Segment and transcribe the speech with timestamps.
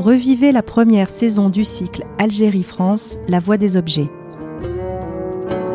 [0.00, 4.08] Revivez la première saison du cycle Algérie-France, la voie des objets.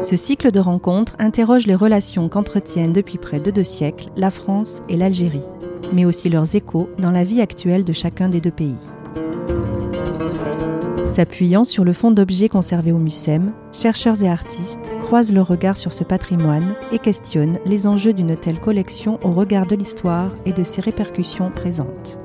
[0.01, 4.81] Ce cycle de rencontres interroge les relations qu'entretiennent depuis près de deux siècles la France
[4.89, 5.46] et l'Algérie,
[5.93, 8.73] mais aussi leurs échos dans la vie actuelle de chacun des deux pays.
[11.05, 15.93] S'appuyant sur le fond d'objets conservés au MUSEM, chercheurs et artistes croisent leur regard sur
[15.93, 20.64] ce patrimoine et questionnent les enjeux d'une telle collection au regard de l'histoire et de
[20.64, 22.18] ses répercussions présentes.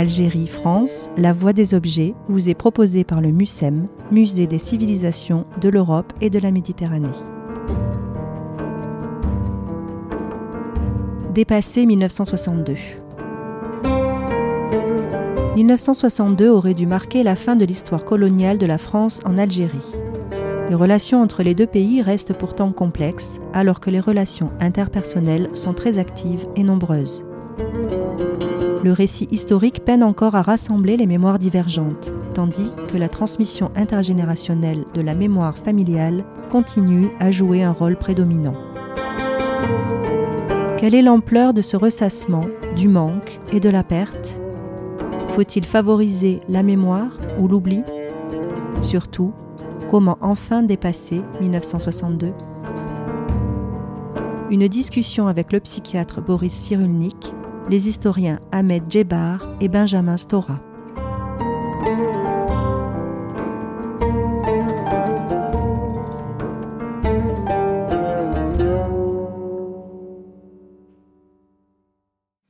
[0.00, 5.44] Algérie, France, La Voie des Objets vous est proposée par le MUSEM, Musée des civilisations
[5.60, 7.08] de l'Europe et de la Méditerranée.
[11.34, 12.76] Dépassé 1962.
[15.56, 19.96] 1962 aurait dû marquer la fin de l'histoire coloniale de la France en Algérie.
[20.70, 25.74] Les relations entre les deux pays restent pourtant complexes, alors que les relations interpersonnelles sont
[25.74, 27.26] très actives et nombreuses.
[28.82, 34.84] Le récit historique peine encore à rassembler les mémoires divergentes, tandis que la transmission intergénérationnelle
[34.94, 38.54] de la mémoire familiale continue à jouer un rôle prédominant.
[40.78, 44.40] Quelle est l'ampleur de ce ressassement, du manque et de la perte?
[45.32, 47.82] Faut-il favoriser la mémoire ou l'oubli?
[48.80, 49.34] Surtout,
[49.90, 52.32] comment enfin dépasser 1962
[54.50, 57.34] Une discussion avec le psychiatre Boris Cyrulnik
[57.68, 60.60] les historiens Ahmed Djebar et Benjamin Stora.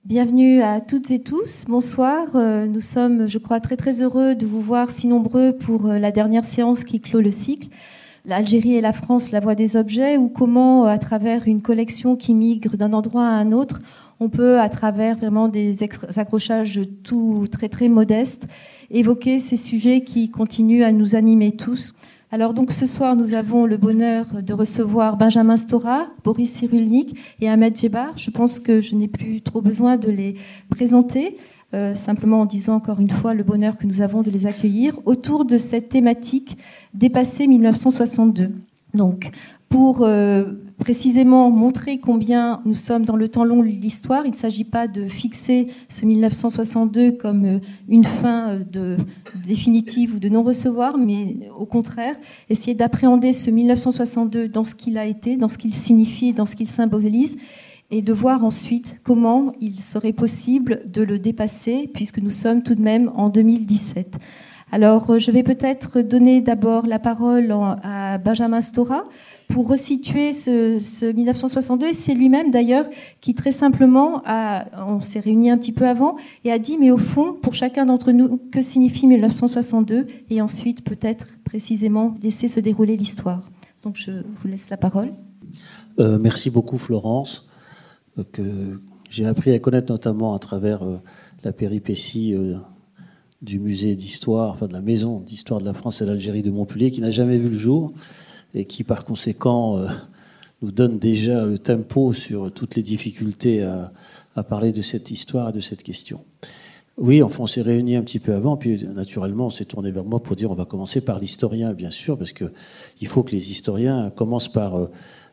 [0.04, 1.64] Bienvenue à toutes et tous.
[1.68, 2.34] Bonsoir.
[2.34, 5.98] Euh, nous sommes, je crois, très très heureux de vous voir si nombreux pour euh,
[5.98, 7.68] la dernière séance qui clôt le cycle.
[8.30, 12.32] L'Algérie et la France, la voie des objets, ou comment, à travers une collection qui
[12.32, 13.80] migre d'un endroit à un autre,
[14.20, 18.46] on peut, à travers vraiment des accrochages tout très très modestes,
[18.92, 21.96] évoquer ces sujets qui continuent à nous animer tous.
[22.30, 27.48] Alors donc ce soir, nous avons le bonheur de recevoir Benjamin Stora, Boris Cyrulnik et
[27.48, 28.16] Ahmed Djebar.
[28.16, 30.36] Je pense que je n'ai plus trop besoin de les
[30.68, 31.34] présenter,
[31.72, 34.98] euh, simplement en disant encore une fois le bonheur que nous avons de les accueillir
[35.06, 36.58] autour de cette thématique
[36.94, 38.50] dépassée 1962.
[38.92, 39.30] Donc,
[39.68, 44.26] pour euh, précisément montrer combien nous sommes dans le temps long de l'histoire.
[44.26, 48.58] Il ne s'agit pas de fixer ce 1962 comme euh, une fin
[49.46, 52.16] définitive ou de non-recevoir, mais au contraire,
[52.48, 56.56] essayer d'appréhender ce 1962 dans ce qu'il a été, dans ce qu'il signifie, dans ce
[56.56, 57.36] qu'il symbolise,
[57.90, 62.74] et de voir ensuite comment il serait possible de le dépasser, puisque nous sommes tout
[62.74, 64.18] de même en 2017.
[64.72, 67.52] Alors, je vais peut-être donner d'abord la parole
[67.82, 69.02] à Benjamin Stora,
[69.48, 71.88] pour resituer ce, 1962.
[71.88, 72.86] Et c'est lui-même d'ailleurs
[73.20, 76.92] qui très simplement, a, on s'est réunis un petit peu avant, et a dit, mais
[76.92, 82.60] au fond, pour chacun d'entre nous, que signifie 1962 Et ensuite, peut-être précisément, laisser se
[82.60, 83.50] dérouler l'histoire.
[83.82, 85.10] Donc je vous laisse la parole.
[85.98, 87.49] Euh, merci beaucoup Florence, euh,
[88.22, 90.96] que j'ai appris à connaître notamment à travers euh,
[91.44, 92.34] la péripétie
[93.42, 96.90] du musée d'histoire, enfin de la maison d'histoire de la France et l'Algérie de Montpellier,
[96.90, 97.92] qui n'a jamais vu le jour
[98.54, 99.88] et qui par conséquent euh,
[100.62, 103.92] nous donne déjà le tempo sur toutes les difficultés à,
[104.48, 106.24] parler de cette histoire et de cette question.
[106.96, 110.04] Oui, enfin, on s'est réunis un petit peu avant, puis naturellement, on s'est tourné vers
[110.04, 112.46] moi pour dire on va commencer par l'historien, bien sûr, parce que
[113.02, 114.90] il faut que les historiens commencent par euh,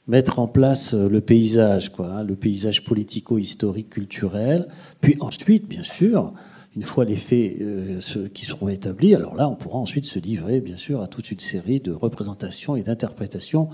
[0.08, 4.68] mettre en place euh, le paysage, quoi, hein, le paysage politico-historique, culturel,
[5.02, 6.34] puis ensuite, bien sûr,
[6.76, 8.00] une fois les faits euh,
[8.34, 11.40] qui seront établis, alors là, on pourra ensuite se livrer, bien sûr, à toute une
[11.40, 13.70] série de représentations et d'interprétations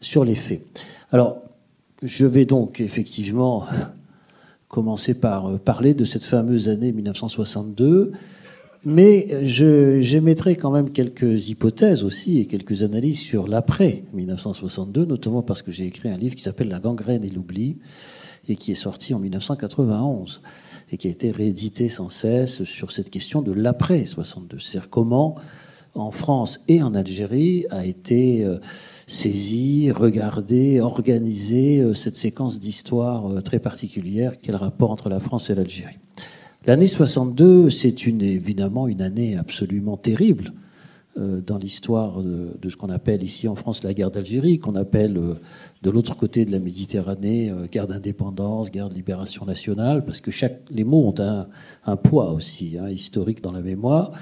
[0.00, 0.62] sur les faits.
[1.12, 1.42] Alors,
[2.02, 3.64] je vais donc effectivement
[4.68, 8.12] commencer par euh, parler de cette fameuse année 1962,
[8.84, 15.62] mais j'émettrai quand même quelques hypothèses aussi et quelques analyses sur l'après 1962, notamment parce
[15.62, 17.78] que j'ai écrit un livre qui s'appelle La gangrène et l'oubli
[18.48, 20.42] et qui est sorti en 1991
[20.90, 24.58] et qui a été réédité sans cesse sur cette question de l'après 62.
[24.58, 25.36] C'est-à-dire comment,
[25.94, 28.58] en France et en Algérie, a été euh,
[29.06, 35.20] saisie, regardée, organisée euh, cette séquence d'histoire euh, très particulière qu'est le rapport entre la
[35.20, 35.98] France et l'Algérie.
[36.66, 40.52] L'année 62, c'est une, évidemment une année absolument terrible
[41.16, 45.18] dans l'histoire de, ce qu'on appelle ici en France la guerre d'Algérie, qu'on appelle
[45.82, 50.30] de l'autre côté de la Méditerranée, euh, guerre d'indépendance, guerre de libération nationale, parce que
[50.70, 54.12] les mots ont un, poids aussi hein, historique dans la mémoire.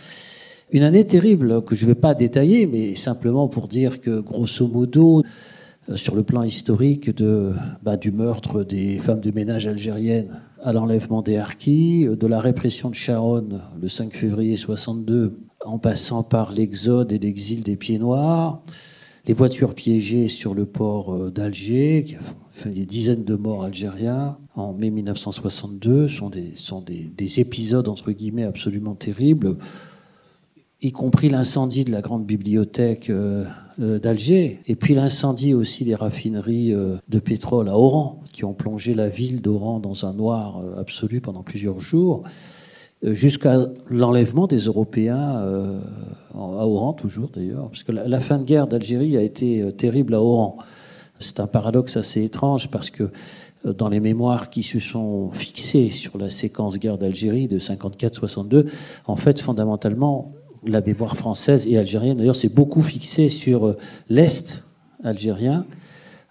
[0.72, 4.66] Une année terrible que je ne vais pas détailler, mais simplement pour dire que grosso
[4.66, 5.22] modo,
[5.88, 7.10] euh, sur le plan historique
[7.82, 12.90] bah, du meurtre des femmes de ménage algériennes à l'enlèvement des Harkis, de la répression
[12.90, 18.62] de Charonne le 5 février 62, en passant par l'exode et l'exil des Pieds Noirs,
[19.26, 22.20] les voitures piégées sur le port euh, d'Alger, qui a
[22.50, 27.88] fait des dizaines de morts algériens en mai 1962, sont des, sont des, des épisodes
[27.88, 29.58] entre guillemets absolument terribles
[30.82, 33.44] y compris l'incendie de la grande bibliothèque euh,
[33.80, 38.54] euh, d'Alger, et puis l'incendie aussi des raffineries euh, de pétrole à Oran, qui ont
[38.54, 42.24] plongé la ville d'Oran dans un noir absolu pendant plusieurs jours,
[43.02, 45.36] jusqu'à l'enlèvement des Européens
[46.34, 50.22] à Oran, toujours d'ailleurs, parce que la, fin de guerre d'Algérie a été terrible à
[50.22, 50.58] Oran.
[51.20, 53.10] C'est un paradoxe assez étrange parce que
[53.64, 58.70] dans les mémoires qui se sont fixées sur la séquence guerre d'Algérie de 54-62,
[59.06, 60.32] en fait, fondamentalement,
[60.66, 63.76] la mémoire française et algérienne, d'ailleurs, s'est beaucoup fixée sur euh,
[64.08, 64.64] l'Est
[65.02, 65.66] algérien,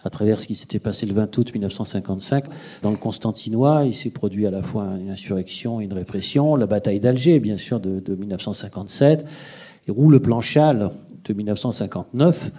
[0.04, 2.44] à travers ce qui s'était passé le 20 août 1955.
[2.82, 6.54] Dans le Constantinois, il s'est produit à la fois une insurrection et une répression.
[6.54, 9.24] La bataille d'Alger, bien sûr, de, 1957,
[9.88, 10.90] et où le plan Châle
[11.24, 12.52] de 1959,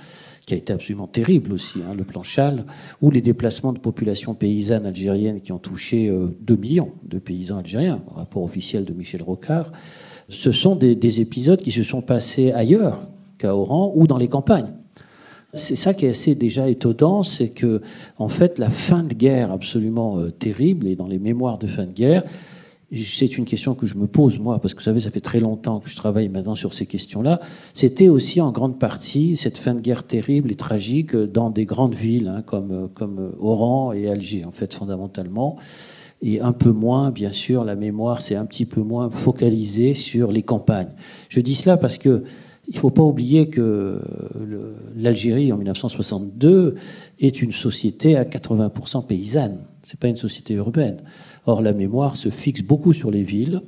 [0.45, 2.65] qui a été absolument terrible aussi, hein, le plan Châle,
[3.01, 7.59] ou les déplacements de populations paysannes algériennes qui ont touché 2 euh, millions de paysans
[7.59, 9.71] algériens, rapport officiel de Michel Rocard
[10.29, 13.07] ce sont des, épisodes qui se sont passés ailleurs
[13.38, 14.69] qu'à Oran ou dans les campagnes.
[15.53, 17.81] C'est ça qui est assez déjà étonnant, c'est que
[18.18, 21.85] en fait la fin de guerre absolument euh, terrible et dans les mémoires de fin
[21.85, 22.24] de guerre,
[22.94, 25.39] c'est une question que je me pose moi parce que vous savez ça fait très
[25.39, 27.39] longtemps que je travaille maintenant sur ces questions-là.
[27.73, 31.95] C'était aussi en grande partie cette fin de guerre terrible et tragique dans des grandes
[31.95, 35.57] villes hein, comme comme Oran et Alger en fait fondamentalement
[36.21, 40.31] et un peu moins, bien sûr, la mémoire c'est un petit peu moins focalisé sur
[40.31, 40.91] les campagnes.
[41.29, 42.23] Je dis cela parce que
[42.67, 44.01] il ne faut pas oublier que
[44.95, 46.75] l'Algérie en 1962
[47.19, 49.59] est une société à 80% paysanne.
[49.83, 50.97] C'est pas une société urbaine.
[51.45, 53.61] Or, la mémoire se fixe beaucoup sur les villes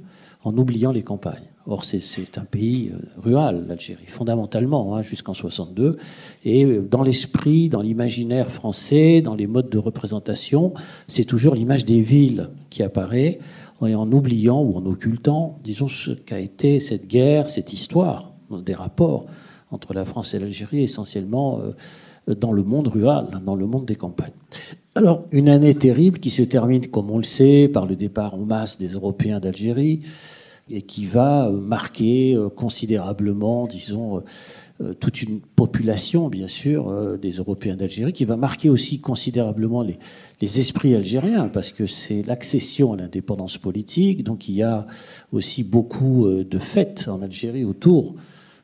[0.43, 1.48] en oubliant les campagnes.
[1.67, 5.97] Or, c'est un pays euh, rural, l'Algérie, fondamentalement, hein, jusqu'en 62.
[6.43, 10.73] Et euh, dans l'esprit, dans l'imaginaire français, dans les modes de représentation,
[11.07, 13.39] c'est toujours l'image des villes qui apparaît,
[13.85, 18.33] et en oubliant ou en occultant, disons, ce qu'a été cette guerre, cette histoire,
[18.65, 19.25] des rapports
[19.71, 21.59] entre la France et l'Algérie, essentiellement
[22.27, 24.33] euh, dans le monde rural, dans le monde des campagnes.
[24.95, 28.39] Alors, une année terrible qui se termine, comme on le sait, par le départ en
[28.39, 30.01] masse des Européens d'Algérie,
[30.69, 34.23] et qui va euh, marquer euh, considérablement, disons,
[34.81, 39.99] euh, toute une population, bien sûr, des Européens d'Algérie, qui va marquer aussi considérablement les,
[40.39, 44.87] les esprits algériens, parce que c'est l'accession à l'indépendance politique, donc il y a
[45.33, 48.15] aussi beaucoup de fêtes en Algérie autour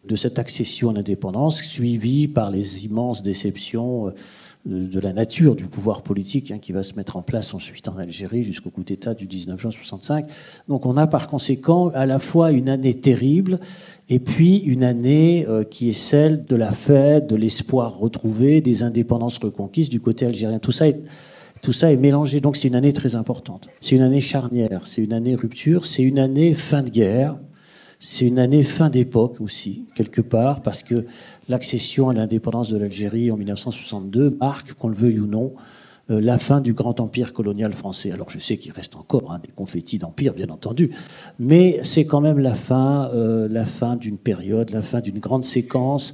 [0.05, 4.13] de cette accession à l'indépendance, suivie par les immenses déceptions
[4.65, 7.97] de la nature du pouvoir politique hein, qui va se mettre en place ensuite en
[7.97, 10.25] Algérie jusqu'au coup d'État du 19 juin 65.
[10.67, 13.59] Donc on a par conséquent à la fois une année terrible
[14.09, 18.81] et puis une année euh, qui est celle de la fête, de l'espoir retrouvé, des
[18.81, 20.57] indépendances reconquises du côté algérien.
[20.57, 21.00] Tout ça est,
[21.62, 22.39] tout ça est mélangé.
[22.39, 23.67] Donc c'est une année très importante.
[23.81, 27.38] C'est une année charnière, c'est une année rupture, c'est une année fin de guerre.
[28.07, 30.93] C'est une année fin d'époque aussi, quelque part, parce que
[31.49, 35.53] l'accession à l'indépendance de l'Algérie en 1962 marque, qu'on le veuille ou non,
[36.11, 38.11] euh, la fin du grand empire colonial français.
[38.11, 40.91] Alors je sais qu'il reste encore hein, des confettis d'empire, bien entendu,
[41.39, 45.43] mais c'est quand même la fin, euh, la fin d'une période, la fin d'une grande
[45.43, 46.13] séquence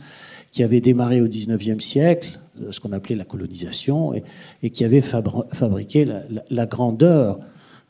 [0.53, 5.01] qui avait démarré au XIXe siècle, euh, ce qu'on appelait la colonisation, et, qui avait
[5.01, 6.07] fabriqué
[6.50, 7.39] la grandeur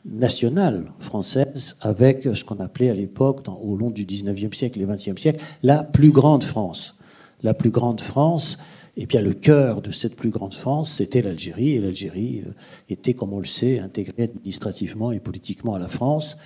[0.04, 5.18] nationale française avec ce qu'on appelait à l'époque, au long du 19e siècle et 20e
[5.18, 6.96] siècle, la plus grande France.
[7.42, 8.58] La plus grande France,
[8.96, 12.52] et bien le cœur de cette plus grande France, c'était l'Algérie, et l'Algérie euh,
[12.88, 16.36] était, comme on le sait, intégrée administrativement et politiquement à la France.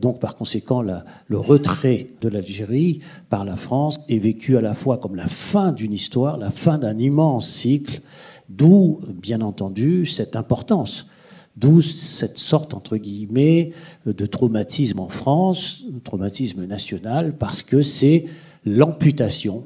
[0.00, 3.00] Donc par conséquent, le retrait de l'Algérie
[3.30, 6.76] par la France est vécu à la fois comme la fin d'une histoire, la fin
[6.76, 8.00] d'un immense cycle,
[8.48, 11.06] d'où, bien entendu, cette importance
[11.56, 13.72] D'où cette sorte, entre guillemets,
[14.06, 18.24] de traumatisme en France, traumatisme national, parce que c'est
[18.64, 19.64] l'amputation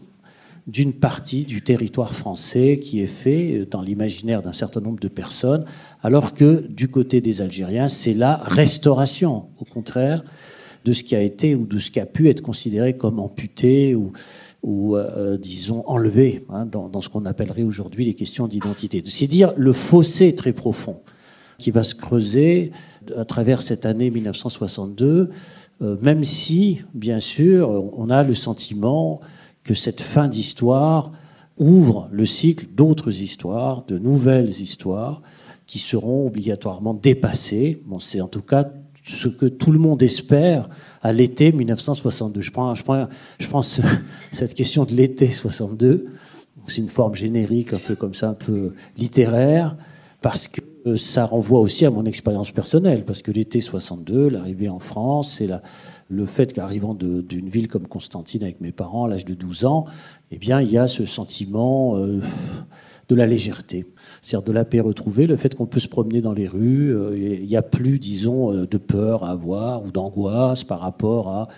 [0.67, 5.65] d'une partie du territoire français qui est fait dans l'imaginaire d'un certain nombre de personnes,
[6.03, 10.25] alors que du côté des Algériens, c'est la restauration, au contraire,
[10.85, 13.95] de ce qui a été ou de ce qui a pu être considéré comme amputé
[13.95, 14.13] ou,
[14.63, 19.03] ou euh, disons, enlevé hein, dans, dans, ce qu'on appellerait aujourd'hui les questions d'identité.
[19.07, 21.01] C'est dire le fossé très profond
[21.59, 22.73] qui va se creuser
[23.17, 25.31] à travers cette année 1962,
[25.83, 29.21] euh, même si, bien sûr, on a le sentiment
[29.65, 31.13] que cette fin d'histoire
[31.59, 35.23] ouvre le cycle d'autres histoires, de nouvelles histoires,
[35.67, 37.83] qui seront obligatoirement dépassées.
[37.87, 38.69] Bon, c'est en tout cas
[39.05, 40.69] ce que tout le monde espère
[41.03, 42.41] à l'été 1962.
[42.41, 43.09] Je prends, je prends,
[43.39, 43.63] je prends
[44.33, 46.07] cette question de l'été 62.
[46.67, 49.77] C'est une forme générique, un peu comme ça, un peu littéraire,
[50.21, 50.61] parce que
[50.95, 55.49] ça renvoie aussi à mon expérience personnelle, parce que l'été 62, l'arrivée en France, c'est
[56.09, 59.87] le fait qu'arrivant d'une ville comme Constantine avec mes parents à l'âge de 12 ans,
[60.31, 62.21] eh bien, il y a ce sentiment euh,
[63.09, 63.87] de la légèreté,
[64.23, 67.17] c'est-à-dire de la paix retrouvée, le fait qu'on peut se promener dans les rues, euh,
[67.41, 71.49] il n'y a plus, disons, euh, de peur à avoir ou d'angoisse par rapport à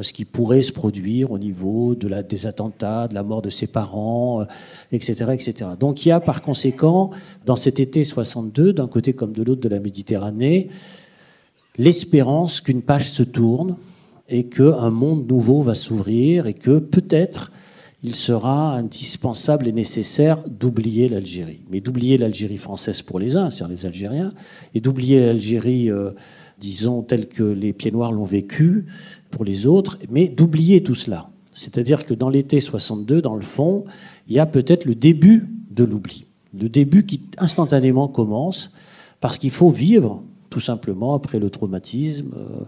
[0.00, 4.44] ce qui pourrait se produire au niveau des attentats, de la mort de ses parents,
[4.92, 5.70] etc., etc.
[5.78, 7.10] Donc il y a par conséquent,
[7.46, 10.68] dans cet été 62, d'un côté comme de l'autre de la Méditerranée,
[11.78, 13.76] l'espérance qu'une page se tourne
[14.28, 17.50] et qu'un monde nouveau va s'ouvrir et que peut-être
[18.02, 21.60] il sera indispensable et nécessaire d'oublier l'Algérie.
[21.70, 24.34] Mais d'oublier l'Algérie française pour les uns, c'est-à-dire les Algériens,
[24.74, 26.12] et d'oublier l'Algérie, euh,
[26.60, 28.86] disons, telle que les Pieds Noirs l'ont vécue
[29.30, 31.30] pour les autres, mais d'oublier tout cela.
[31.50, 33.84] C'est-à-dire que dans l'été 62, dans le fond,
[34.28, 36.26] il y a peut-être le début de l'oubli.
[36.58, 38.72] Le début qui instantanément commence,
[39.20, 42.34] parce qu'il faut vivre, tout simplement, après le traumatisme.
[42.36, 42.64] Euh,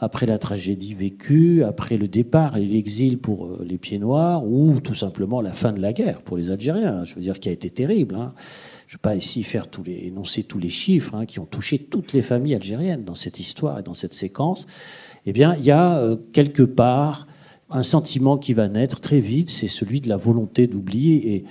[0.00, 4.80] après la tragédie vécue, après le départ et l'exil pour euh, les pieds noirs, ou
[4.80, 7.52] tout simplement la fin de la guerre pour les Algériens, je veux dire, qui a
[7.52, 8.14] été terrible.
[8.14, 8.32] Hein.
[8.86, 11.44] Je ne vais pas ici faire tous les, énoncer tous les chiffres hein, qui ont
[11.44, 14.66] touché toutes les familles algériennes dans cette histoire et dans cette séquence.
[15.26, 17.26] Eh bien, il y a euh, quelque part
[17.70, 21.44] un sentiment qui va naître très vite, c'est celui de la volonté d'oublier et,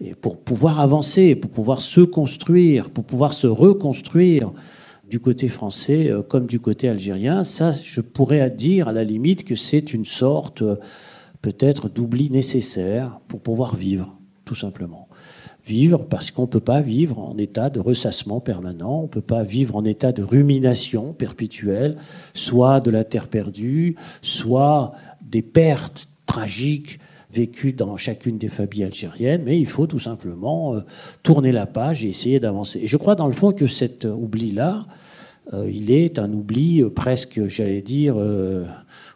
[0.00, 4.52] et pour pouvoir avancer, pour pouvoir se construire, pour pouvoir se reconstruire
[5.08, 7.44] du côté français euh, comme du côté algérien.
[7.44, 10.76] Ça, je pourrais dire à la limite que c'est une sorte euh,
[11.42, 15.05] peut-être d'oubli nécessaire pour pouvoir vivre, tout simplement.
[15.66, 19.20] Vivre parce qu'on ne peut pas vivre en état de ressassement permanent, on ne peut
[19.20, 21.96] pas vivre en état de rumination perpétuelle,
[22.34, 27.00] soit de la terre perdue, soit des pertes tragiques
[27.32, 30.80] vécues dans chacune des familles algériennes, mais il faut tout simplement euh,
[31.24, 32.80] tourner la page et essayer d'avancer.
[32.82, 34.86] Et je crois dans le fond que cet oubli-là,
[35.52, 38.16] euh, il est un oubli euh, presque, j'allais dire,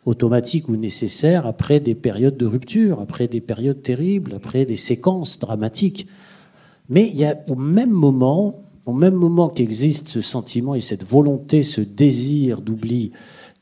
[0.04, 5.38] automatique ou nécessaire après des périodes de rupture, après des périodes terribles, après des séquences
[5.38, 6.08] dramatiques.
[6.90, 11.04] Mais il y a au même moment, au même moment qu'existe ce sentiment et cette
[11.04, 13.12] volonté, ce désir d'oubli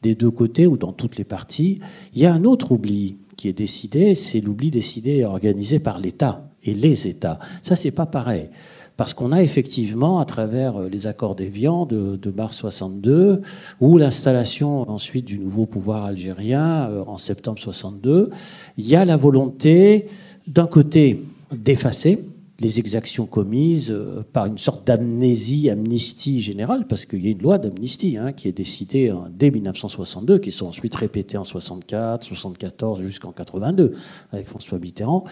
[0.03, 1.81] des deux côtés ou dans toutes les parties,
[2.15, 6.01] il y a un autre oubli qui est décidé, c'est l'oubli décidé et organisé par
[6.01, 7.39] l'État et les États.
[7.63, 8.49] Ça, c'est pas pareil.
[8.97, 13.43] Parce qu'on a effectivement, à travers euh, les accords d'Évian de, mars 62,
[13.81, 18.31] ou l'installation ensuite du nouveau pouvoir algérien euh, en septembre 62,
[18.77, 20.07] il y a la volonté,
[20.49, 22.27] d'un côté, d'effacer
[22.61, 27.43] les exactions commises euh, par une sorte d'amnésie, amnistie générale, parce qu'il y a une
[27.43, 33.01] loi d'amnistie hein, qui est décidée dès 1962, qui sont ensuite répétées en 64, 74
[33.01, 33.95] jusqu'en 82
[34.33, 35.25] avec François Mitterrand.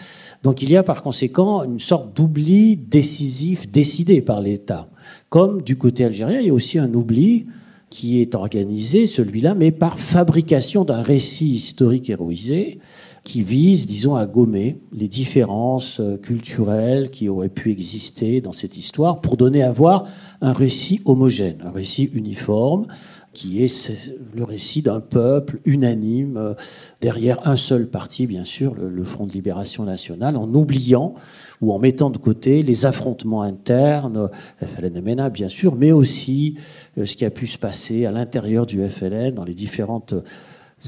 [0.44, 4.88] Donc il y a par conséquent une sorte d'oubli décisif décidé par l'État.
[5.28, 7.46] Comme du côté algérien, il y a aussi un oubli
[7.90, 12.78] qui est organisé, celui-là, mais par fabrication d'un récit historique héroïsé
[13.26, 18.76] qui vise, disons, à gommer les différences euh, culturelles qui auraient pu exister dans cette
[18.76, 20.04] histoire pour donner à voir
[20.40, 22.86] un récit homogène, un récit uniforme,
[23.32, 23.92] qui est
[24.32, 26.54] le récit d'un peuple unanime euh,
[27.00, 31.14] derrière un seul parti, bien sûr, le, Front de libération nationale, en oubliant
[31.60, 34.30] ou en mettant de côté les affrontements internes,
[34.62, 36.54] FLN-MNA bien sûr, mais aussi
[36.96, 40.14] euh, ce qui a pu se passer à l'intérieur du FLN dans les différentes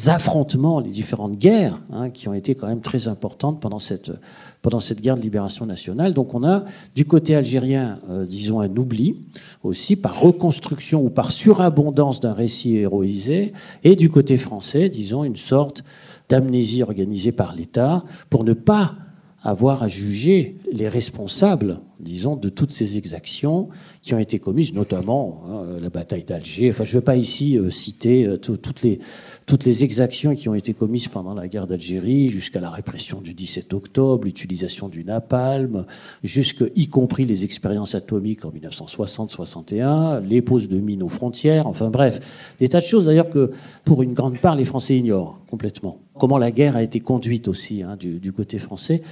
[0.06, 4.12] affrontements, les différentes guerres hein, qui ont été quand même très importantes pendant cette,
[4.60, 6.12] pendant cette guerre de libération nationale.
[6.12, 6.64] Donc on a
[6.94, 9.16] du côté algérien, euh, disons, un oubli
[9.62, 13.52] aussi par reconstruction ou par surabondance d'un récit héroïsé,
[13.82, 15.82] et du côté français, disons, une sorte
[16.28, 18.94] d'amnésie organisée par l'État pour ne pas
[19.42, 23.68] avoir à juger les responsables, disons, de toutes ces exactions
[24.02, 26.70] qui ont été commises, notamment hein, la bataille d'Alger.
[26.70, 28.98] Enfin, je ne vais pas ici euh, citer euh, toutes, les,
[29.46, 33.32] toutes les exactions qui ont été commises pendant la guerre d'Algérie, jusqu'à la répression du
[33.32, 35.86] 17 octobre, l'utilisation du napalm,
[36.24, 41.68] jusque y compris les expériences atomiques en 1960-61, les poses de mines aux frontières.
[41.68, 43.52] Enfin bref, des tas de choses d'ailleurs que,
[43.84, 47.82] pour une grande part, les Français ignorent complètement comment la guerre a été conduite aussi
[47.82, 49.02] hein, du, côté français.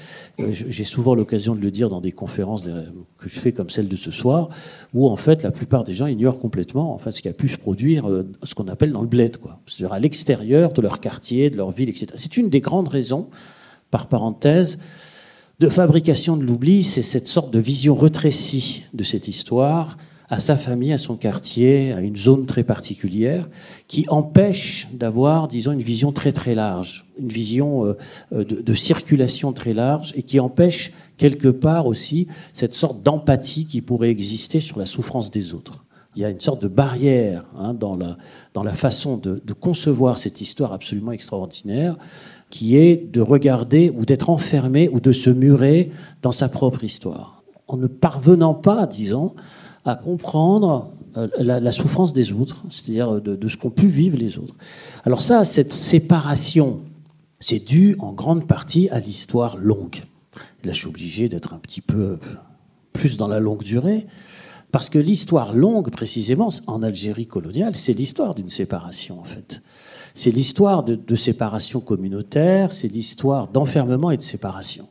[0.40, 3.88] Euh, j'ai souvent l'occasion de le dire dans des conférences que je fais comme celle
[3.88, 4.50] de ce soir,
[4.94, 7.56] où en fait la plupart des gens ignorent complètement en ce qui a pu se
[7.56, 9.36] produire, euh, ce qu'on appelle dans le bled,
[9.66, 12.08] c'est-à-dire à, l'extérieur de leur quartier, de leur ville, etc.
[12.16, 13.28] C'est une des grandes raisons,
[13.90, 14.78] par parenthèse,
[15.58, 19.96] de fabrication de l'oubli, c'est cette sorte de vision retrécie de cette histoire
[20.28, 23.48] à sa famille, à son quartier, à une zone très particulière,
[23.86, 29.52] qui empêche d'avoir, disons, une vision très très large, une vision euh, de, de, circulation
[29.52, 34.78] très large, et qui empêche quelque part aussi cette sorte d'empathie qui pourrait exister sur
[34.78, 35.84] la souffrance des autres.
[36.16, 38.16] Il y a une sorte de barrière hein, dans, la,
[38.54, 41.96] dans la façon de, de concevoir cette histoire absolument extraordinaire,
[42.50, 45.90] qui est de regarder ou d'être enfermé ou de se murer
[46.22, 49.34] dans sa propre histoire, en ne parvenant pas, disons,
[49.86, 54.54] à comprendre euh, la, souffrance des autres, c'est-à-dire de, ce qu'ont pu vivre les autres.
[55.04, 56.80] Alors ça, cette séparation,
[57.38, 60.02] c'est dû en grande partie à l'histoire longue.
[60.64, 62.18] là, je suis obligé d'être un petit peu
[62.92, 64.06] plus dans la longue durée,
[64.72, 69.62] parce que l'histoire longue, précisément, en Algérie coloniale, c'est l'histoire d'une séparation, en fait.
[70.14, 74.88] C'est l'histoire de, de séparation communautaire, c'est l'histoire d'enfermement et de séparation,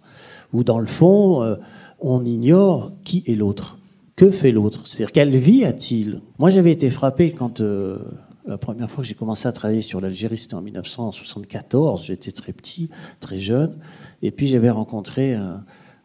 [0.54, 1.56] où dans le fond, euh,
[2.00, 3.78] on ignore qui est l'autre
[4.16, 4.88] que fait l'autre?
[4.88, 6.22] C'est-à-dire, quelle vie a-t-il?
[6.40, 8.00] Moi, j'avais été frappé quand euh,
[8.46, 12.06] la première fois que j'ai commencé à travailler sur l'Algérie, c'était en 1974.
[12.06, 13.78] J'étais très petit, très jeune.
[14.22, 15.38] Et puis, j'avais rencontré,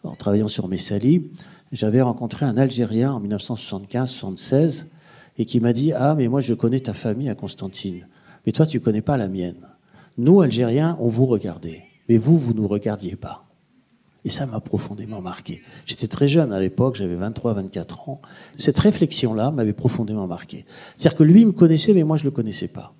[0.02, 1.30] en travaillant sur Messali,
[1.72, 4.86] j'avais rencontré un Algérien en 1975-76
[5.38, 8.06] et qui m'a dit Ah, mais moi, je connais ta famille à Constantine.
[8.44, 9.68] Mais toi, tu connais pas la mienne.
[10.18, 11.84] Nous, Algériens, on vous regardait.
[12.08, 13.50] Mais vous, vous nous regardiez pas.
[14.24, 15.62] Et ça m'a profondément marqué.
[15.86, 18.20] J'étais très jeune à l'époque, j'avais 23, 24 ans.
[18.58, 20.66] Cette réflexion-là m'avait profondément marqué.
[20.96, 22.94] C'est-à-dire que lui me connaissait, mais moi je ne le connaissais pas.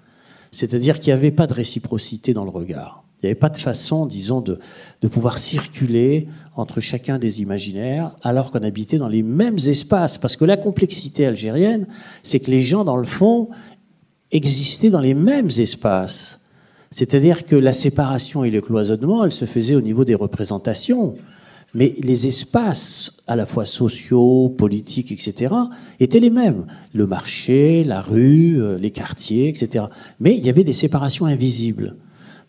[0.53, 3.05] C'est-à-dire qu'il n'y avait pas de réciprocité dans le regard.
[3.23, 4.59] Il n'y avait pas de façon, disons, de,
[5.03, 10.17] de pouvoir circuler entre chacun des imaginaires alors qu'on habitait dans les mêmes espaces.
[10.17, 11.87] Parce que la complexité algérienne,
[12.23, 13.51] c'est que les gens, dans le fond,
[14.31, 16.40] existaient dans les mêmes espaces.
[16.93, 21.15] C'est-à-dire que la séparation et le cloisonnement, elle se faisait au niveau des représentations.
[21.73, 25.55] Mais les espaces, à la fois sociaux, politiques, etc.,
[26.01, 26.67] étaient les mêmes.
[26.93, 29.85] Le marché, la rue, euh, les quartiers, etc.
[30.19, 31.95] Mais il y avait des séparations invisibles,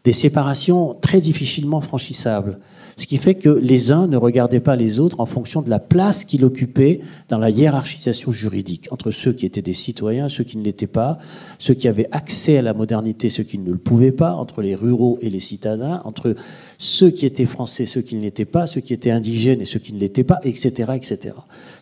[0.04, 2.58] des séparations très difficilement franchissables.
[3.02, 5.80] Ce qui fait que les uns ne regardaient pas les autres en fonction de la
[5.80, 10.56] place qu'ils occupaient dans la hiérarchisation juridique, entre ceux qui étaient des citoyens, ceux qui
[10.56, 11.18] ne l'étaient pas,
[11.58, 14.76] ceux qui avaient accès à la modernité, ceux qui ne le pouvaient pas, entre les
[14.76, 16.36] ruraux et les citadins, entre
[16.78, 19.80] ceux qui étaient français, ceux qui ne l'étaient pas, ceux qui étaient indigènes et ceux
[19.80, 21.34] qui ne l'étaient pas, etc., etc.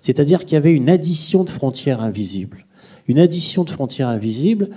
[0.01, 2.65] C'est-à-dire qu'il y avait une addition de frontières invisibles,
[3.09, 4.69] une addition de frontières invisibles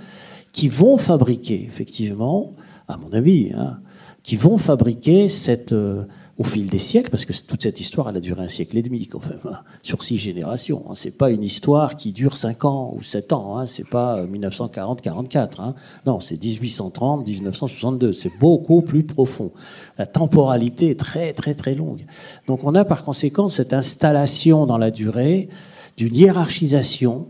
[0.51, 2.51] qui vont fabriquer, effectivement,
[2.89, 3.79] à mon avis, hein,
[4.23, 6.03] qui vont fabriquer cette euh,
[6.39, 9.07] au fil des siècles, parce que toute cette histoire, a duré un siècle et demi,
[9.13, 10.83] hein, sur six générations.
[10.89, 10.95] Hein.
[10.95, 13.57] C'est pas une histoire qui dure cinq ans ou sept ans.
[13.57, 13.67] Hein.
[13.67, 15.37] C'est pas 1940-44.
[15.37, 15.75] Euh, hein.
[16.07, 18.13] Non, c'est 1830-1962.
[18.13, 19.51] C'est beaucoup plus profond.
[19.99, 22.05] La temporalité est très, très, très longue.
[22.47, 25.49] Donc, on a par conséquent cette installation dans la durée
[25.97, 27.27] d'une hiérarchisation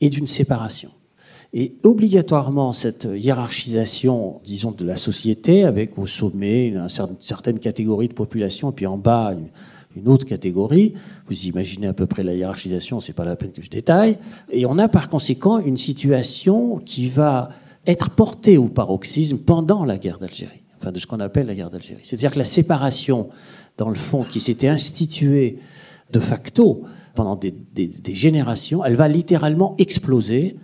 [0.00, 0.90] et d'une séparation.
[1.54, 6.88] Et obligatoirement, cette hiérarchisation, disons, de la société, avec au sommet une
[7.20, 9.48] certaine catégorie de population, et puis en bas une,
[10.06, 10.94] autre catégorie,
[11.26, 14.18] vous imaginez à peu près la hiérarchisation, c'est pas la peine que je détaille,
[14.50, 17.48] et on a par conséquent une situation qui va
[17.84, 21.70] être portée au paroxysme pendant la guerre d'Algérie, enfin de ce qu'on appelle la guerre
[21.70, 22.02] d'Algérie.
[22.04, 23.28] C'est-à-dire que la séparation,
[23.76, 25.58] dans le fond, qui s'était instituée
[26.12, 26.84] de facto
[27.16, 30.56] pendant des, des générations, elle va littéralement exploser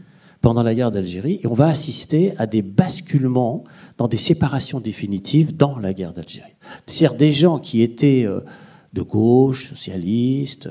[0.44, 3.64] pendant la guerre d'Algérie et on va assister à des basculements
[3.96, 6.52] dans des séparations définitives dans la guerre d'Algérie.
[6.86, 8.40] C'est-à-dire des gens qui étaient euh,
[8.92, 10.68] de gauche, socialistes,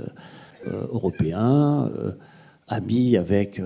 [0.67, 2.11] euh, européens, euh,
[2.67, 3.61] amis avec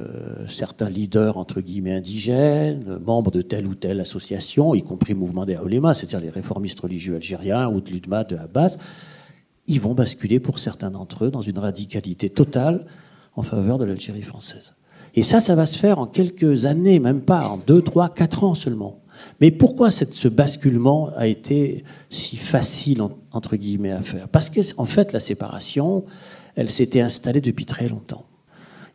[0.48, 5.56] certains leaders entre guillemets indigènes, membres de telle ou telle association, y compris mouvement des
[5.56, 8.78] Aoulémas, c'est-à-dire les réformistes religieux algériens ou de l'UDMA de Abbas,
[9.68, 12.86] ils vont basculer pour certains d'entre eux dans une radicalité totale
[13.36, 14.77] en faveur de l'Algérie française.
[15.18, 18.44] Et ça, ça va se faire en quelques années, même pas, en deux, trois, quatre
[18.44, 19.02] ans seulement.
[19.42, 23.02] Mais pourquoi ce basculement a été si facile,
[23.32, 24.30] entre guillemets, à faire?
[24.30, 26.06] Parce qu'en en fait, la séparation,
[26.56, 28.26] elle s'était installée depuis très longtemps.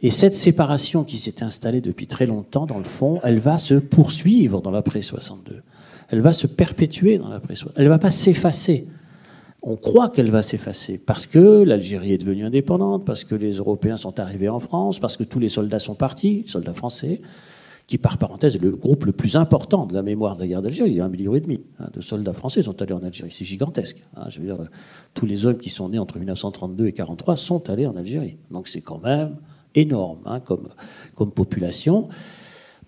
[0.00, 3.74] Et cette séparation qui s'était installée depuis très longtemps, dans le fond, elle va se
[3.74, 5.64] poursuivre dans l'après 62.
[6.08, 7.80] Elle va se perpétuer dans l'après 62.
[7.80, 8.86] Elle ne va pas s'effacer
[9.62, 13.96] on croit qu'elle va s'effacer parce que l'Algérie est devenue indépendante, parce que les Européens
[13.96, 17.22] sont arrivés en France, parce que tous les soldats sont partis, soldats français,
[17.86, 20.62] qui par parenthèse est le groupe le plus important de la mémoire de la guerre
[20.62, 20.90] d'Algérie.
[20.90, 23.30] Il y a un million et demi hein, de soldats français sont allés en Algérie.
[23.30, 24.04] C'est gigantesque.
[24.16, 24.26] Hein.
[25.14, 28.36] tous les hommes qui sont nés entre 1932 et 1943 sont allés en Algérie.
[28.50, 29.36] Donc c'est quand même
[29.74, 32.08] énorme hein, comme population.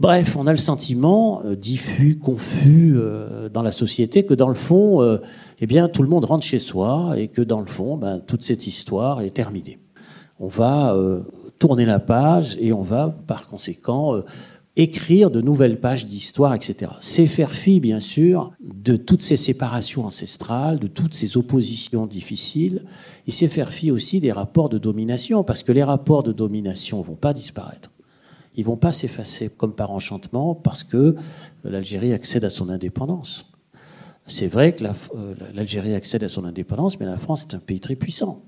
[0.00, 4.54] Bref, on a le sentiment euh, diffus, confus euh, dans la société que dans le
[4.54, 5.18] fond, euh,
[5.61, 8.42] eh bien, tout le monde rentre chez soi et que dans le fond, ben, toute
[8.42, 9.78] cette histoire est terminée.
[10.40, 10.94] On va
[11.61, 14.20] tourner la page et on va, par conséquent,
[14.74, 16.90] écrire de nouvelles pages d'histoire, etc.
[16.98, 22.85] C'est faire fi, bien sûr, de toutes ces séparations ancestrales, de toutes ces oppositions difficiles,
[23.28, 27.00] et c'est faire fi aussi des rapports de domination, parce que les rapports de domination
[27.00, 27.93] vont pas disparaître.
[28.56, 31.16] Ils vont pas s'effacer comme par enchantement, parce que
[31.64, 33.46] l'Algérie accède à son indépendance.
[34.26, 37.80] C'est vrai que euh, l'Algérie accède à son indépendance, mais la France est un pays
[37.80, 38.42] très puissant.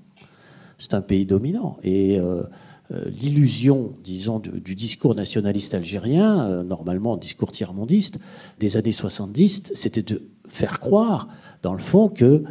[0.79, 1.77] C'est un pays dominant.
[1.83, 2.43] Et euh,
[2.91, 8.19] euh, l'illusion, disons, du, discours nationaliste algérien, euh, normalement discours tiers-mondiste,
[8.59, 11.27] des années 70, c'était de faire croire,
[11.63, 12.43] dans le fond, que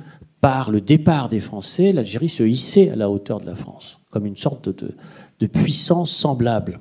[0.42, 4.26] par le départ des Français, l'Algérie se hissait à la hauteur de la France, comme
[4.26, 6.80] une sorte de, puissance semblable.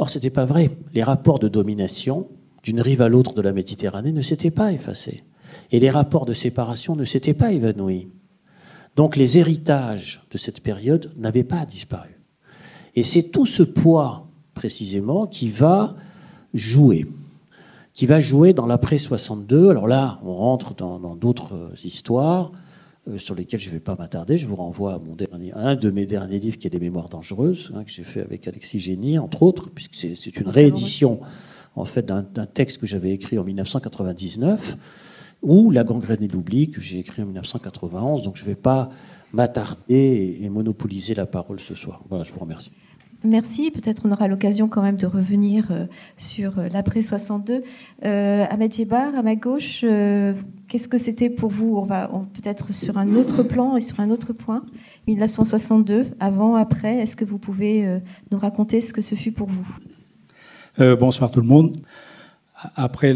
[0.00, 0.70] Or, ce n'était pas vrai.
[0.94, 2.26] Les rapports de domination
[2.62, 5.24] d'une rive à l'autre de la Méditerranée ne s'étaient pas effacés.
[5.72, 8.08] Et les rapports de séparation ne s'étaient pas évanouis.
[8.96, 12.18] Donc les héritages de cette période n'avaient pas disparu.
[12.96, 15.94] Et c'est tout ce poids, précisément, qui va
[16.54, 17.06] jouer.
[17.92, 19.68] Qui va jouer dans l'après 62.
[19.68, 22.69] Alors là, on rentre dans d'autres histoires euh,
[23.18, 24.36] sur lesquelles je ne vais pas m'attarder.
[24.36, 27.08] Je vous renvoie à mon dernier, un de mes derniers livres qui est Des Mémoires
[27.08, 31.20] dangereuses, hein, que j'ai fait avec Alexis Génie, entre autres, puisque c'est une réédition
[31.76, 34.76] en fait d'un texte que j'avais écrit en 1999
[35.42, 38.22] ou La gangrène et l'oubli que j'ai écrit en 1991.
[38.22, 38.90] Donc je ne vais pas
[39.32, 42.02] m'attarder et monopoliser la parole ce soir.
[42.08, 42.72] Voilà, je vous remercie.
[43.22, 43.70] Merci.
[43.70, 45.84] Peut-être on aura l'occasion quand même de revenir euh,
[46.16, 47.62] sur euh, l'après 62.
[48.04, 49.84] Euh, Ahmed Jebar, à ma gauche,
[50.68, 51.76] qu'est-ce que c'était pour vous?
[51.76, 54.62] On va peut-être sur un autre plan et sur un autre point.
[55.06, 56.96] 1962, avant, après.
[56.96, 60.96] Est-ce que vous pouvez nous raconter ce que ce fut pour vous?
[60.96, 61.76] Bonsoir tout le monde.
[62.76, 63.14] Après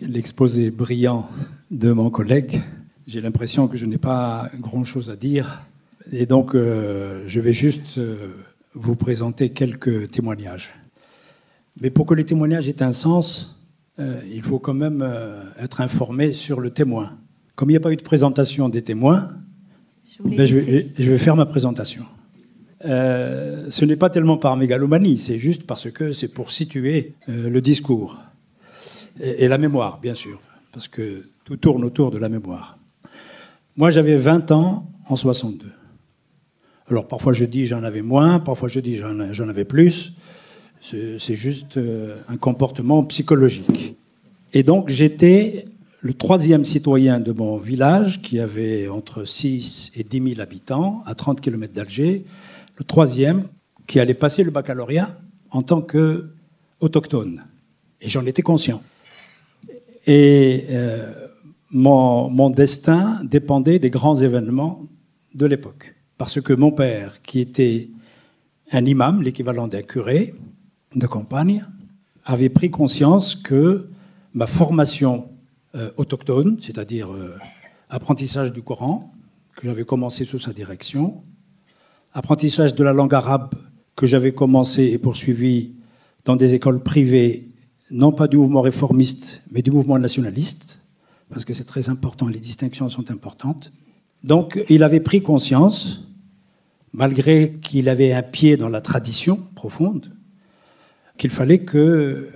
[0.00, 1.28] l'exposé brillant
[1.70, 2.60] de mon collègue,
[3.06, 5.64] j'ai l'impression que je n'ai pas grand-chose à dire.
[6.10, 8.00] Et donc, je vais juste
[8.74, 10.72] vous présenter quelques témoignages.
[11.80, 13.66] Mais pour que les témoignages aient un sens,
[13.98, 15.06] euh, il faut quand même
[15.58, 17.18] être informé sur le témoin.
[17.56, 19.30] Comme il n'y a pas eu de présentation des témoins,
[20.04, 22.04] je, ben, je, vais, je vais, faire ma présentation.
[22.82, 28.18] ce n'est pas tellement par mégalomanie, c'est juste parce que c'est pour situer le discours.
[29.20, 30.40] Et, et la mémoire, bien sûr,
[30.72, 32.78] parce que tout tourne autour de la mémoire.
[33.76, 35.66] Moi, j'avais 20 ans en 62.
[36.88, 40.14] Alors parfois je dis j'en avais moins, parfois je dis j'en avais plus.
[40.80, 43.96] C'est juste euh, un comportement psychologique.
[44.52, 45.66] Et donc j'étais
[46.00, 51.14] le troisième citoyen de mon village, qui avait entre 6 et 10 000 habitants, à
[51.14, 52.24] 30 km d'Alger,
[52.76, 53.44] le troisième
[53.86, 55.16] qui allait passer le baccalauréat
[55.50, 57.44] en tant qu'autochtone.
[58.00, 58.82] Et j'en étais conscient.
[60.06, 61.12] Et euh,
[61.70, 64.80] mon, destin dépendait des grands événements
[65.34, 65.94] de l'époque.
[66.22, 67.90] Parce que mon père, qui était
[68.70, 70.32] un imam, l'équivalent d'un curé
[70.94, 71.64] de campagne,
[72.24, 73.88] avait pris conscience que
[74.32, 75.30] ma formation
[75.74, 77.36] euh, autochtone, c'est-à-dire euh,
[77.90, 79.10] apprentissage du Coran,
[79.56, 81.24] que j'avais commencé sous sa direction,
[82.12, 83.56] apprentissage de la langue arabe
[83.96, 85.74] que j'avais commencé et poursuivi
[86.24, 87.48] dans des écoles privées,
[87.90, 90.82] non pas du mouvement réformiste, mais du mouvement nationaliste,
[91.30, 93.72] parce que c'est très important, les distinctions sont importantes.
[94.22, 96.06] Donc il avait pris conscience,
[96.92, 100.10] malgré qu'il avait un pied dans la tradition profonde,
[101.16, 102.28] qu'il fallait que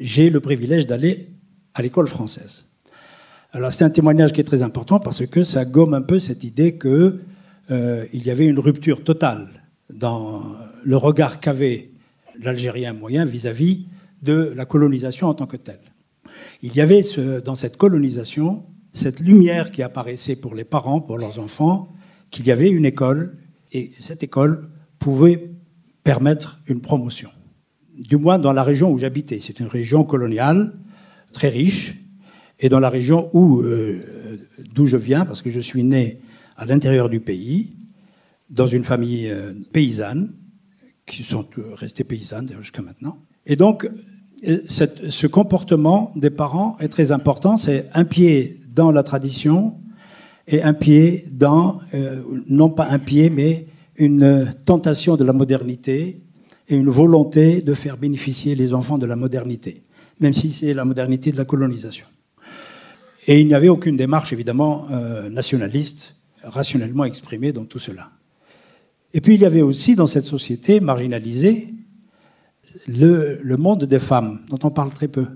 [0.00, 1.28] j'ai le privilège d'aller
[1.74, 2.72] à l'école française.
[3.52, 6.44] Alors c'est un témoignage qui est très important parce que ça gomme un peu cette
[6.44, 7.20] idée qu'il
[7.70, 9.48] euh, y avait une rupture totale
[9.92, 10.42] dans
[10.84, 11.90] le regard qu'avait
[12.40, 13.86] l'Algérien moyen vis à -vis
[14.22, 15.80] de la colonisation en tant que telle.
[16.62, 17.02] Il y avait
[17.44, 21.92] dans cette colonisation cette lumière qui apparaissait pour les parents, pour leurs enfants,
[22.30, 23.36] qu'il y avait une école
[23.72, 25.48] et cette école pouvait
[26.04, 27.30] permettre une promotion.
[27.98, 29.40] Du moins dans la région où j'habitais.
[29.40, 30.72] C'est une région coloniale
[31.32, 31.96] très riche
[32.58, 34.38] et dans la région où euh,
[34.74, 36.20] d'où je viens, parce que je suis né
[36.56, 37.72] à l'intérieur du pays,
[38.50, 40.32] dans une famille euh, paysanne,
[41.06, 43.18] qui sont restées paysannes jusqu'à maintenant.
[43.46, 43.88] Et donc,
[44.42, 47.56] ce comportement des parents est très important.
[47.56, 49.78] C'est un pied dans la tradition
[50.46, 56.20] et un pied dans, euh, non pas un pied, mais une tentation de la modernité
[56.68, 59.82] et une volonté de faire bénéficier les enfants de la modernité,
[60.20, 62.06] même si c'est la modernité de la colonisation.
[63.26, 68.10] Et il n'y avait aucune démarche, évidemment, euh, nationaliste, rationnellement exprimée dans tout cela.
[69.12, 71.74] Et puis il y avait aussi dans cette société marginalisée
[72.86, 75.26] le, monde des femmes, dont on parle très peu.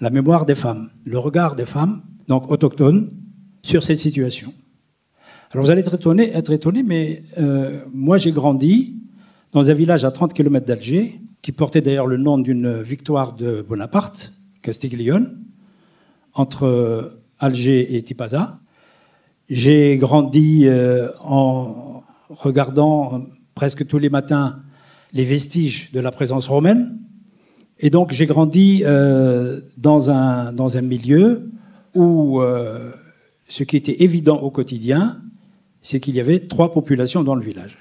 [0.00, 3.10] La mémoire des femmes, le regard des femmes, donc autochtones,
[3.62, 4.52] sur cette situation.
[5.52, 8.96] Alors vous allez être étonné, être étonné mais euh, moi j'ai grandi
[9.52, 13.62] dans un village à 30 km d'Alger, qui portait d'ailleurs le nom d'une victoire de
[13.62, 15.42] Bonaparte, Castiglione,
[16.34, 18.60] entre Alger et Tipaza.
[19.48, 24.60] J'ai grandi euh, en regardant presque tous les matins
[25.12, 26.98] les vestiges de la présence romaine.
[27.80, 31.50] Et donc j'ai grandi euh, dans, un, dans un milieu
[31.94, 32.92] où euh,
[33.50, 35.20] ce qui était évident au quotidien,
[35.82, 37.78] c'est qu'il y avait trois populations dans le village.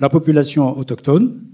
[0.00, 1.44] La population autochtone,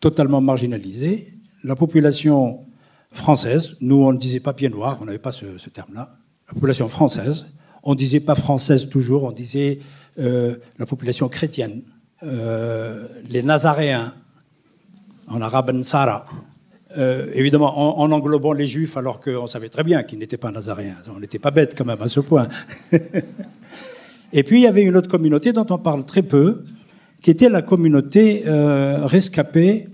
[0.00, 1.26] totalement marginalisée,
[1.64, 2.66] la population
[3.10, 6.14] française, nous on ne disait pas pied noir, on n'avait pas ce, terme-là,
[6.46, 9.78] la population française, on disait pas française toujours, on disait
[10.18, 11.82] euh, la population chrétienne,
[12.22, 14.12] euh, les Nazaréens,
[15.26, 16.26] en arabe Nsara.
[16.98, 20.50] Euh, évidemment, en, en, englobant les juifs, alors qu'on savait très bien qu'ils n'étaient pas
[20.50, 20.96] nazaréens.
[21.14, 22.48] On n'était pas bêtes quand même à ce point.
[24.32, 26.64] Et puis, il y avait une autre communauté dont on parle très peu,
[27.22, 29.88] qui était la communauté euh, rescapée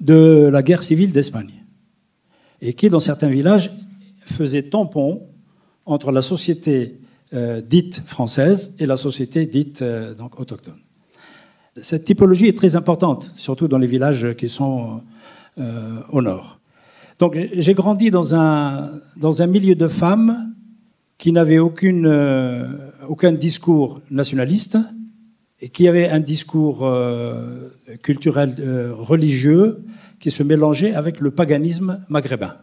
[0.00, 1.50] de la guerre civile d'Espagne.
[2.60, 3.72] Et qui, dans certains villages,
[4.20, 5.26] faisait tampon
[5.84, 7.00] entre la société
[7.32, 9.82] euh, dite française et la société dite
[10.36, 10.78] autochtone.
[11.74, 15.02] Cette typologie est très importante, surtout dans les villages qui sont
[15.58, 16.60] euh, au nord.
[17.18, 20.54] Donc j'ai grandi dans un, dans un milieu de femmes
[21.18, 22.66] qui n'avaient aucune, euh,
[23.08, 24.78] aucun discours nationaliste
[25.60, 27.68] et qui avaient un discours euh,
[28.02, 28.54] culturel
[28.92, 29.84] religieux
[30.18, 32.54] qui se mélangeait avec le paganisme maghrébin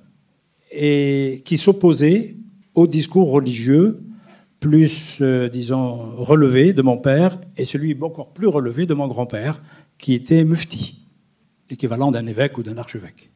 [0.72, 2.36] et qui s'opposait
[2.74, 4.00] au discours religieux
[4.60, 5.22] plus,
[5.52, 9.62] disons, relevé de mon père et celui encore plus relevé de mon grand-père,
[9.98, 10.97] qui était mufti,
[11.70, 13.32] l'équivalent d'un évêque ou d'un archevêque.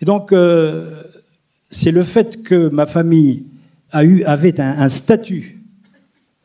[0.00, 1.02] Et donc, euh,
[1.68, 3.46] c'est le fait que ma famille
[3.90, 5.62] avait un, un statut,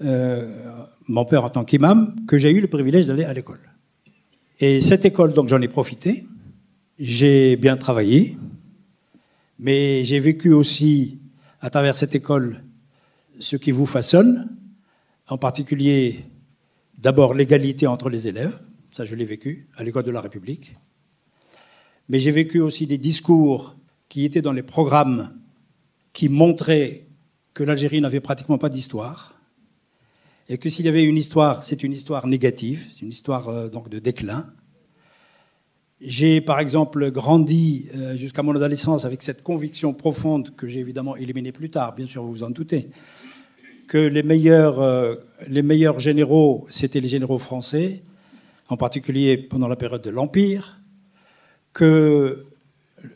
[0.02, 0.54] euh,
[1.08, 3.60] mon père en tant qu'imam, que j'ai eu le privilège d'aller à l'école.
[4.60, 6.26] Et cette école, donc j'en ai profité,
[7.00, 8.38] j'ai bien travaillé,
[9.58, 11.20] mais j'ai vécu aussi
[11.62, 12.64] à travers cette école
[13.40, 14.50] ce qui vous façonne,
[15.28, 16.26] en particulier
[16.98, 18.60] d'abord l'égalité entre les élèves,
[19.00, 20.76] ça je l'ai vécu à l'école de la République,
[22.10, 23.78] mais j'ai vécu aussi des discours
[24.10, 25.40] qui étaient dans les programmes
[26.12, 27.08] qui montraient
[27.54, 29.40] que l'Algérie n'avait pratiquement pas d'histoire,
[30.50, 33.70] et que s'il y avait une histoire, c'est une histoire négative, c'est une histoire euh,
[33.70, 34.52] donc de déclin.
[36.02, 41.16] J'ai par exemple grandi euh, jusqu'à mon adolescence avec cette conviction profonde que j'ai évidemment
[41.16, 42.90] éliminée plus tard, bien sûr vous vous en doutez,
[43.88, 45.16] que les meilleurs, euh,
[45.48, 48.04] les meilleurs généraux, c'était les généraux français,
[48.70, 50.80] en particulier pendant la période de l'Empire,
[51.74, 52.46] que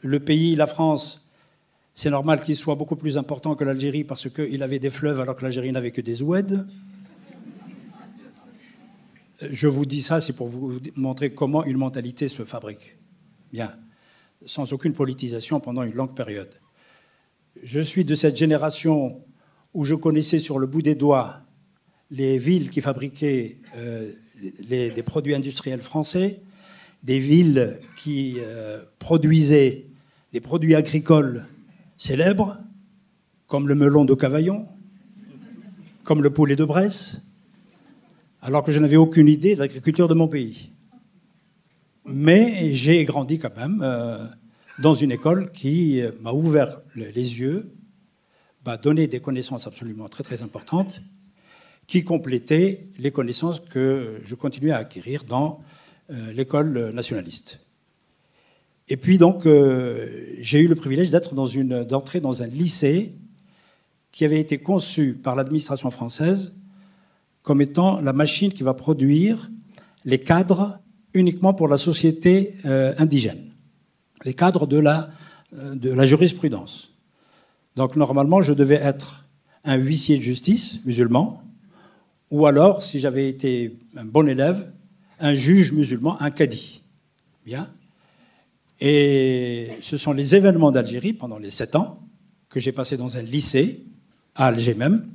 [0.02, 1.30] le pays, la France,
[1.94, 5.36] c'est normal qu'il soit beaucoup plus important que l'Algérie parce qu'il avait des fleuves alors
[5.36, 6.66] que l'Algérie n'avait que des oueds.
[9.42, 12.98] Je vous dis ça, c'est pour vous montrer comment une mentalité se fabrique.
[13.52, 13.76] Bien,
[14.46, 16.54] sans aucune politisation pendant une longue période.
[17.62, 19.24] Je suis de cette génération
[19.74, 21.42] où je connaissais sur le bout des doigts
[22.10, 24.12] les villes qui fabriquaient euh,
[24.69, 26.41] les, des produits industriels français,
[27.04, 29.86] des villes qui euh, produisaient
[30.32, 31.46] des produits agricoles
[31.98, 32.58] célèbres,
[33.48, 34.67] comme le melon de Cavaillon,
[36.04, 37.22] comme le poulet de Bresse,
[38.41, 40.72] alors que je n'avais aucune idée de l'agriculture de mon pays.
[42.06, 44.17] Mais j'ai grandi quand même euh,
[44.80, 47.72] dans une école qui euh, m'a ouvert les yeux
[48.65, 51.02] bah, donner des connaissances absolument très importantes
[51.88, 55.62] qui complétaient les connaissances que je continuais à acquérir dans
[56.10, 57.60] euh, l'école nationaliste.
[58.89, 63.13] Et puis donc, euh, j'ai eu le privilège d'être dans une, d'entrer dans un lycée
[64.12, 66.60] qui avait été conçu par l'administration française
[67.41, 69.50] comme étant la machine qui va produire
[70.06, 70.80] les cadres
[71.13, 73.52] uniquement pour la société euh, indigène,
[74.26, 75.10] les cadres de la,
[75.52, 76.93] de la jurisprudence.
[77.76, 79.26] Donc normalement, je devais être
[79.63, 81.42] un huissier de justice musulman,
[82.34, 84.74] ou alors, si j'avais été un bon élève,
[85.19, 86.82] un juge musulman, un cadi.
[87.46, 87.69] Bien.
[88.80, 92.00] Et ce sont les événements d'Algérie pendant les sept ans
[92.50, 93.84] que j'ai passé dans un lycée,
[94.34, 95.08] à Alger même,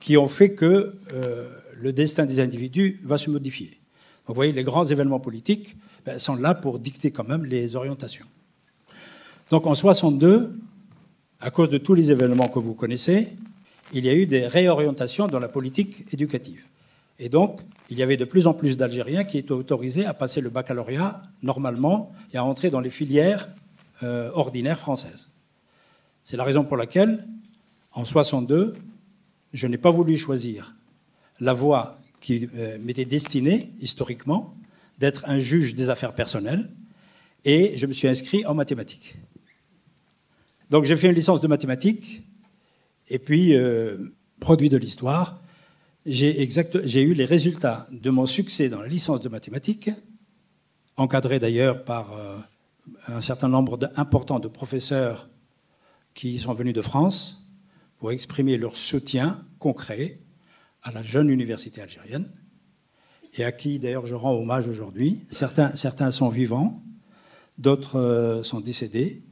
[0.00, 1.46] qui ont fait que euh,
[1.78, 3.78] le destin des individus va se modifier.
[4.26, 8.26] Vous voyez, les grands événements politiques ben, sont là pour dicter quand même les orientations.
[9.50, 10.58] Donc en 62,
[11.40, 13.36] à cause de tous les événements que vous connaissez,
[13.92, 16.64] il y a eu des réorientations dans la politique éducative.
[17.18, 20.40] Et donc, il y avait de plus en plus d'Algériens qui étaient autorisés à passer
[20.40, 23.48] le baccalauréat normalement et à entrer dans les filières
[24.02, 25.30] euh, ordinaires françaises.
[26.24, 27.26] C'est la raison pour laquelle,
[27.92, 28.74] en 62,
[29.52, 30.74] je n'ai pas voulu choisir
[31.40, 34.56] la voie qui euh, m'était destinée historiquement,
[34.98, 36.70] d'être un juge des affaires personnelles
[37.44, 39.16] et je me suis inscrit en mathématiques.
[40.70, 42.22] Donc j'ai fait une licence de mathématiques
[43.08, 43.98] et puis, euh,
[44.40, 45.42] produit de l'histoire,
[46.06, 49.90] j'ai eu les résultats de mon succès dans la licence de mathématiques,
[50.96, 52.36] encadré d'ailleurs par euh,
[53.08, 55.28] un certain nombre important de professeurs
[56.14, 57.46] qui sont venus de France
[57.98, 60.20] pour exprimer leur soutien concret
[60.82, 62.30] à la jeune université algérienne
[63.36, 65.22] et à qui d'ailleurs je rends hommage aujourd'hui.
[65.30, 66.82] Certains, certains sont vivants,
[67.58, 69.24] d'autres euh, sont décédés,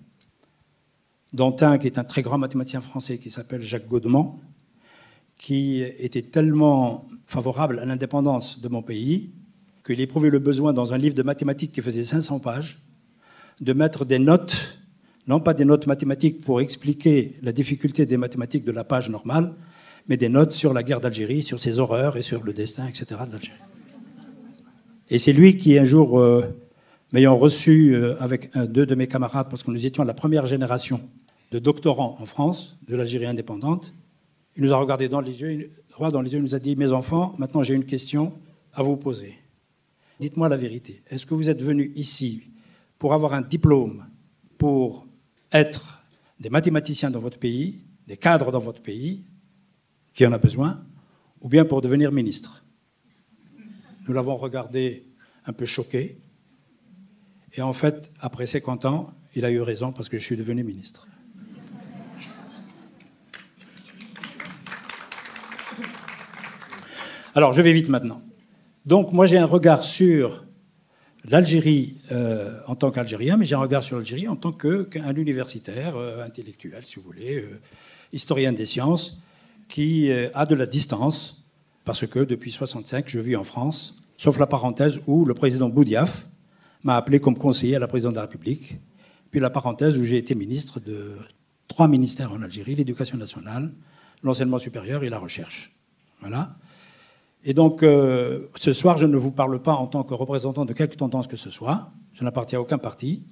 [1.32, 4.40] dont un qui est un très grand mathématicien français qui s'appelle Jacques Godement,
[5.38, 9.32] qui était tellement favorable à l'indépendance de mon pays
[9.84, 12.78] qu'il éprouvait le besoin, dans un livre de mathématiques qui faisait 500 pages,
[13.60, 14.78] de mettre des notes,
[15.26, 19.54] non pas des notes mathématiques pour expliquer la difficulté des mathématiques de la page normale,
[20.08, 23.06] mais des notes sur la guerre d'Algérie, sur ses horreurs et sur le destin, etc.
[23.26, 23.58] de l'Algérie.
[25.10, 26.44] Et c'est lui qui, un jour, euh,
[27.12, 31.00] m'ayant reçu euh, avec deux de mes camarades, parce que nous étions la première génération
[31.52, 33.94] de doctorants en France, de l'Algérie indépendante,
[34.56, 36.76] il nous a regardé dans les yeux, droit dans les yeux, il nous a dit
[36.76, 38.38] Mes enfants, maintenant j'ai une question
[38.72, 39.38] à vous poser.
[40.18, 41.02] Dites-moi la vérité.
[41.10, 42.44] Est-ce que vous êtes venus ici
[42.98, 44.06] pour avoir un diplôme,
[44.56, 45.06] pour
[45.52, 46.02] être
[46.40, 49.22] des mathématiciens dans votre pays, des cadres dans votre pays,
[50.14, 50.82] qui en a besoin,
[51.42, 52.64] ou bien pour devenir ministre?
[54.08, 55.06] Nous l'avons regardé
[55.44, 56.18] un peu choqué.
[57.52, 60.64] Et en fait, après 50 ans, il a eu raison parce que je suis devenu
[60.64, 61.08] ministre.
[67.34, 68.20] Alors, je vais vite maintenant.
[68.84, 70.44] Donc, moi, j'ai un regard sur
[71.24, 75.96] l'Algérie euh, en tant qu'Algérien, mais j'ai un regard sur l'Algérie en tant qu'un universitaire,
[75.96, 77.58] euh, intellectuel, si vous voulez, euh,
[78.12, 79.18] historien des sciences,
[79.66, 81.46] qui a de la distance,
[81.86, 86.26] parce que depuis 65, je vis en France, sauf la parenthèse où le président Boudiaf
[86.84, 88.76] m'a appelé comme conseiller à la présidente de la République,
[89.30, 91.16] puis la parenthèse où j'ai été ministre de
[91.66, 93.72] trois ministères en Algérie, l'éducation nationale,
[94.22, 95.74] l'enseignement supérieur et la recherche.
[96.20, 96.54] Voilà.
[97.44, 100.72] Et donc, euh, ce soir, je ne vous parle pas en tant que représentant de
[100.72, 101.90] quelque tendance que ce soit.
[102.12, 103.24] Je n'appartiens à aucun parti.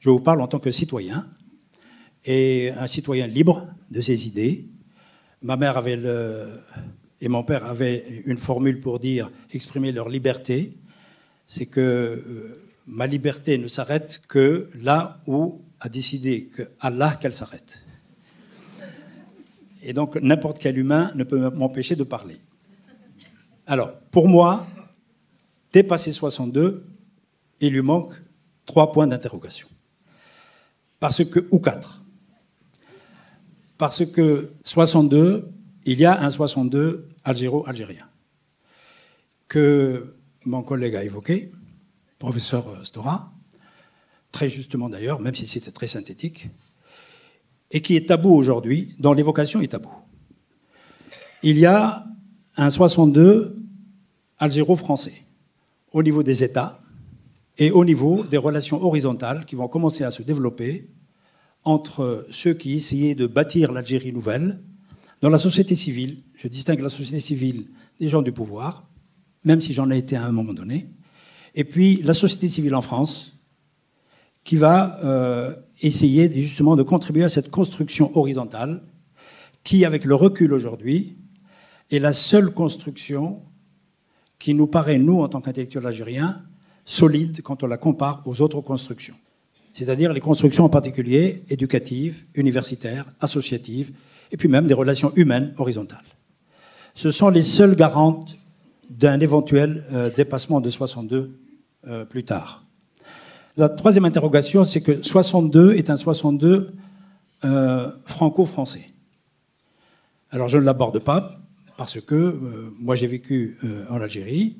[0.00, 1.26] Je vous parle en tant que citoyen
[2.26, 4.66] et un citoyen libre de ses idées.
[5.42, 5.98] Ma mère avait
[7.20, 10.76] et mon père avaient une formule pour dire exprimer leur liberté.
[11.46, 12.52] C'est que euh,
[12.86, 17.82] ma liberté ne s'arrête que là où a décidé que Allah qu'elle s'arrête.
[19.82, 22.36] Et donc, n'importe quel humain ne peut m'empêcher de parler.
[23.66, 24.66] Alors, pour moi,
[25.72, 26.86] dépasser 62,
[27.60, 28.14] il lui manque
[28.66, 29.68] trois points d'interrogation.
[31.00, 32.02] Parce que, ou quatre.
[33.78, 35.48] Parce que 62,
[35.84, 38.08] il y a un 62 algéro-algérien
[39.48, 41.50] que mon collègue a évoqué,
[42.18, 43.32] professeur Stora,
[44.32, 46.48] très justement d'ailleurs, même si c'était très synthétique,
[47.70, 49.92] et qui est tabou aujourd'hui, dont l'évocation est tabou.
[51.42, 52.04] Il y a
[52.56, 53.56] un 62
[54.38, 55.22] algéro-français
[55.92, 56.80] au niveau des États
[57.58, 60.90] et au niveau des relations horizontales qui vont commencer à se développer
[61.64, 64.60] entre ceux qui essayaient de bâtir l'Algérie nouvelle,
[65.22, 67.66] dans la société civile, je distingue la société civile
[67.98, 68.88] des gens du pouvoir,
[69.44, 70.86] même si j'en ai été à un moment donné,
[71.54, 73.40] et puis la société civile en France,
[74.42, 78.82] qui va euh, essayer justement de contribuer à cette construction horizontale,
[79.62, 81.16] qui, avec le recul aujourd'hui,
[81.90, 83.42] est la seule construction
[84.38, 86.42] qui nous paraît, nous, en tant qu'intellectuels algériens,
[86.84, 89.14] solide quand on la compare aux autres constructions.
[89.72, 93.92] C'est-à-dire les constructions en particulier éducatives, universitaires, associatives,
[94.30, 96.04] et puis même des relations humaines horizontales.
[96.94, 98.38] Ce sont les seules garantes
[98.88, 101.38] d'un éventuel euh, dépassement de 62
[101.86, 102.64] euh, plus tard.
[103.56, 106.72] La troisième interrogation, c'est que 62 est un 62
[107.44, 108.86] euh, franco-français.
[110.30, 111.40] Alors je ne l'aborde pas,
[111.76, 114.56] parce que euh, moi j'ai vécu euh, en Algérie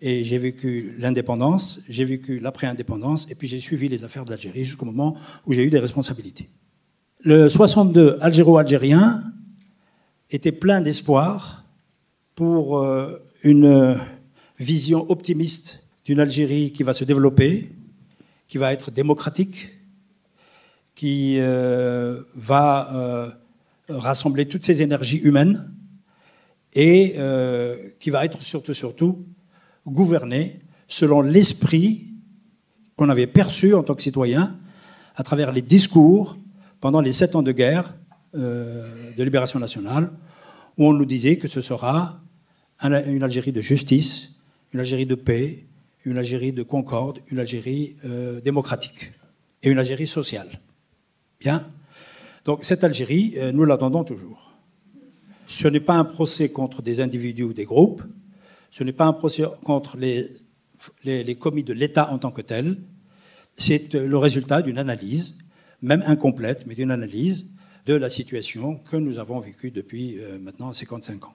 [0.00, 4.64] et j'ai vécu l'indépendance, j'ai vécu l'après-indépendance et puis j'ai suivi les affaires de l'Algérie
[4.64, 6.48] jusqu'au moment où j'ai eu des responsabilités.
[7.20, 9.22] Le 62 algéro-algérien
[10.30, 11.64] était plein d'espoir
[12.34, 13.98] pour euh, une
[14.58, 17.72] vision optimiste d'une Algérie qui va se développer,
[18.48, 19.72] qui va être démocratique,
[20.94, 23.36] qui va
[23.88, 25.75] rassembler toutes ses énergies humaines
[26.76, 29.26] et euh, qui va être surtout, surtout
[29.86, 32.12] gouverné selon l'esprit
[32.96, 34.58] qu'on avait perçu en tant que citoyen
[35.16, 36.36] à travers les discours
[36.80, 37.94] pendant les sept ans de guerre
[38.34, 40.12] euh, de libération nationale,
[40.76, 42.20] où on nous disait que ce sera
[42.82, 44.34] une Algérie de justice,
[44.74, 45.64] une Algérie de paix,
[46.04, 49.12] une Algérie de concorde, une Algérie euh, démocratique
[49.62, 50.60] et une Algérie sociale.
[51.40, 51.66] Bien?
[52.44, 54.45] Donc cette Algérie, nous l'attendons toujours.
[55.46, 58.02] Ce n'est pas un procès contre des individus ou des groupes,
[58.70, 60.26] ce n'est pas un procès contre les,
[61.04, 62.76] les, commis de l'État en tant que tel,
[63.54, 65.38] c'est le résultat d'une analyse,
[65.80, 67.46] même incomplète, mais d'une analyse
[67.86, 71.34] de la situation que nous avons vécue depuis euh, maintenant 55 ans.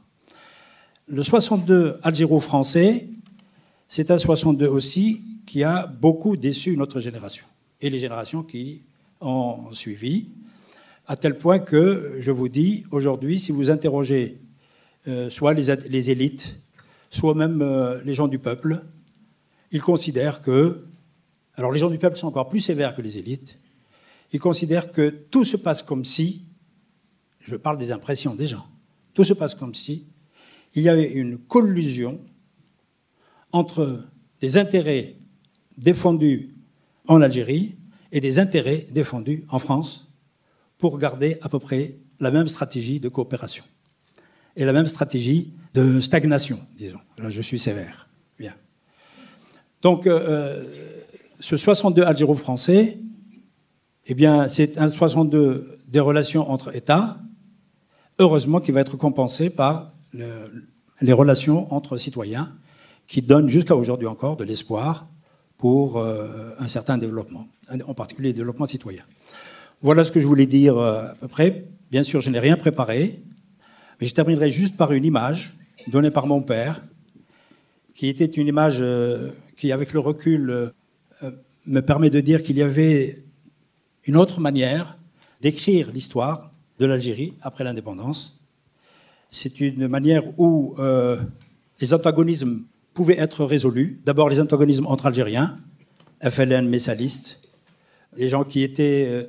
[1.07, 3.09] Le 62 algéro-français,
[3.87, 7.45] c'est un 62 aussi qui a beaucoup déçu notre génération
[7.79, 8.83] et les générations qui
[9.19, 10.27] ont suivi,
[11.05, 14.41] à tel point que, je vous dis, aujourd'hui, si vous interrogez
[15.07, 16.61] euh, soit les, élites,
[17.09, 18.83] soit même euh, les gens du peuple,
[19.71, 20.85] ils considèrent que,
[21.55, 23.57] alors les gens du peuple sont encore plus sévères que les élites,
[24.31, 26.45] ils considèrent que tout se passe comme si,
[27.39, 28.67] je parle des impressions des gens,
[29.13, 30.07] tout se passe comme si
[30.75, 32.21] il y avait une collusion
[33.51, 34.03] entre
[34.39, 35.15] des intérêts
[35.77, 36.55] défendus
[37.07, 37.75] en Algérie
[38.11, 40.10] et des intérêts défendus en France
[40.81, 43.63] pour garder à peu près la même stratégie de coopération
[44.57, 46.99] et la même stratégie de stagnation, disons.
[47.19, 48.09] Là, je suis sévère.
[48.37, 48.53] Bien.
[49.81, 50.97] Donc, euh, euh
[51.39, 52.99] ce 62 algéro-français,
[54.05, 57.17] eh bien, c'est un 62 des relations entre États,
[58.19, 60.67] heureusement qui va être compensé par le,
[61.01, 62.55] les relations entre citoyens
[63.07, 65.07] qui donnent jusqu'à aujourd'hui encore de l'espoir
[65.57, 67.47] pour euh, un certain développement,
[67.87, 69.03] en particulier le développement citoyen.
[69.81, 71.65] Voilà ce que je voulais dire euh, à peu près.
[71.89, 73.19] Bien sûr, je n'ai rien préparé,
[73.99, 75.57] mais je terminerai juste par une image
[75.87, 76.83] donnée par mon père,
[77.95, 80.71] qui était une image euh, qui, avec le recul,
[81.67, 83.15] me permet de dire qu'il y avait
[84.05, 84.97] une autre manière
[85.41, 88.39] d'écrire l'histoire de l'Algérie après l'indépendance.
[89.29, 91.19] C'est une manière où euh,
[91.79, 92.63] les antagonismes
[92.93, 94.01] pouvaient être résolus.
[94.05, 95.55] D'abord les antagonismes entre Algériens,
[96.21, 97.41] FLN, messalistes,
[98.17, 99.23] les gens qui étaient, euh,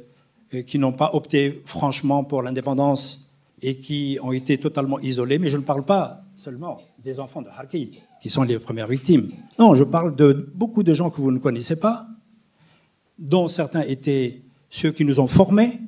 [0.66, 3.30] qui n'ont pas opté franchement pour l'indépendance
[3.62, 5.38] et qui ont été totalement isolés.
[5.38, 9.30] Mais je ne parle pas seulement des enfants de Harki, qui sont les premières victimes.
[9.58, 12.06] Non, je parle de beaucoup de gens que vous ne connaissez pas,
[13.18, 15.80] dont certains étaient ceux qui nous ont formés,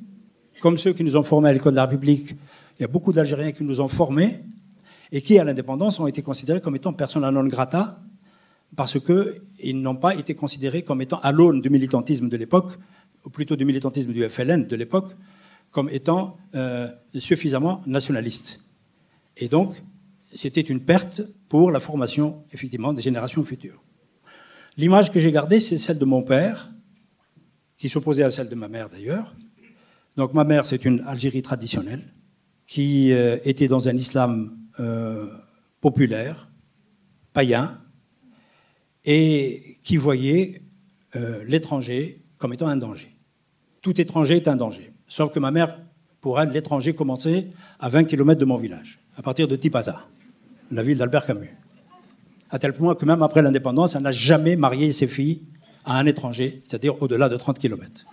[0.61, 2.35] comme ceux qui nous ont formés à l'école de la République.
[2.77, 4.39] Il y a beaucoup d'Algériens qui nous ont formés
[5.11, 7.99] et qui, à l'indépendance, ont été considérés comme étant persona non grata
[8.75, 12.73] parce qu'ils n'ont pas été considérés comme étant à l'aune du militantisme de l'époque,
[13.25, 15.15] ou plutôt du militantisme du FLN de l'époque,
[15.71, 18.61] comme étant euh, suffisamment nationalistes.
[19.37, 19.75] Et donc,
[20.33, 23.83] c'était une perte pour la formation, effectivement, des générations futures.
[24.77, 26.71] L'image que j'ai gardée, c'est celle de mon père,
[27.77, 29.35] qui s'opposait à celle de ma mère d'ailleurs.
[30.15, 32.13] Donc ma mère, c'est une Algérie traditionnelle
[32.67, 35.29] qui euh, était dans un islam euh,
[35.81, 36.49] populaire,
[37.33, 37.81] païen,
[39.03, 40.61] et qui voyait
[41.47, 43.14] l'étranger comme étant un danger.
[43.85, 44.91] Tout étranger est un danger.
[45.07, 45.77] Sauf que ma mère,
[46.19, 50.07] pour elle, l'étranger commençait à 20 km de mon village, à partir de Tipaza,
[50.71, 51.55] la ville d'Albert Camus.
[52.49, 55.43] À tel point que même après l'indépendance, elle n'a jamais marié ses filles
[55.83, 58.07] à un étranger, c'est-à-dire au-delà de 30 km.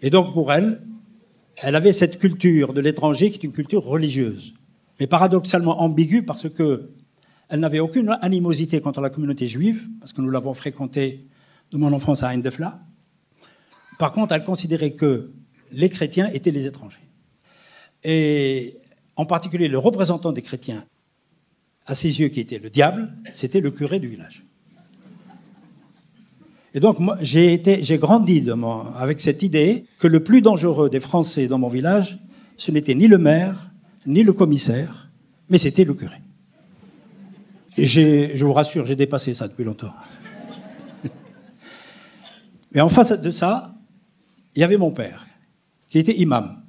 [0.00, 0.80] Et donc pour elle,
[1.58, 4.54] elle avait cette culture de l'étranger qui est une culture religieuse,
[4.98, 6.88] mais paradoxalement ambiguë parce que
[7.50, 11.26] elle n'avait aucune animosité contre la communauté juive, parce que nous l'avons fréquentée
[11.70, 12.80] de mon enfance à Indefla.
[14.04, 15.30] Par contre, elle considérait que
[15.72, 17.08] les chrétiens étaient les étrangers.
[18.02, 18.76] Et
[19.16, 20.84] en particulier, le représentant des chrétiens,
[21.86, 24.44] à ses yeux, qui était le diable, c'était le curé du village.
[26.74, 28.46] Et donc, moi, j'ai été, j'ai grandi
[28.96, 32.18] avec cette idée que le plus dangereux des Français dans mon village,
[32.58, 33.70] ce n'était ni le maire,
[34.04, 35.08] ni le commissaire,
[35.48, 36.20] mais c'était le curé.
[37.78, 39.94] Et je vous rassure, j'ai dépassé ça depuis longtemps.
[42.72, 43.73] Mais en face de ça,
[44.54, 45.26] il y avait mon père,
[45.88, 46.62] qui était imam,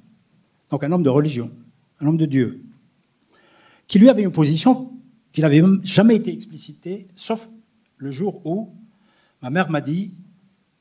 [0.70, 1.50] donc un homme de religion,
[2.00, 2.62] un homme de Dieu,
[3.86, 4.92] qui lui avait une position
[5.32, 7.48] qui n'avait jamais été explicitée, sauf
[7.98, 8.74] le jour où
[9.42, 10.12] Ma mère m'a dit,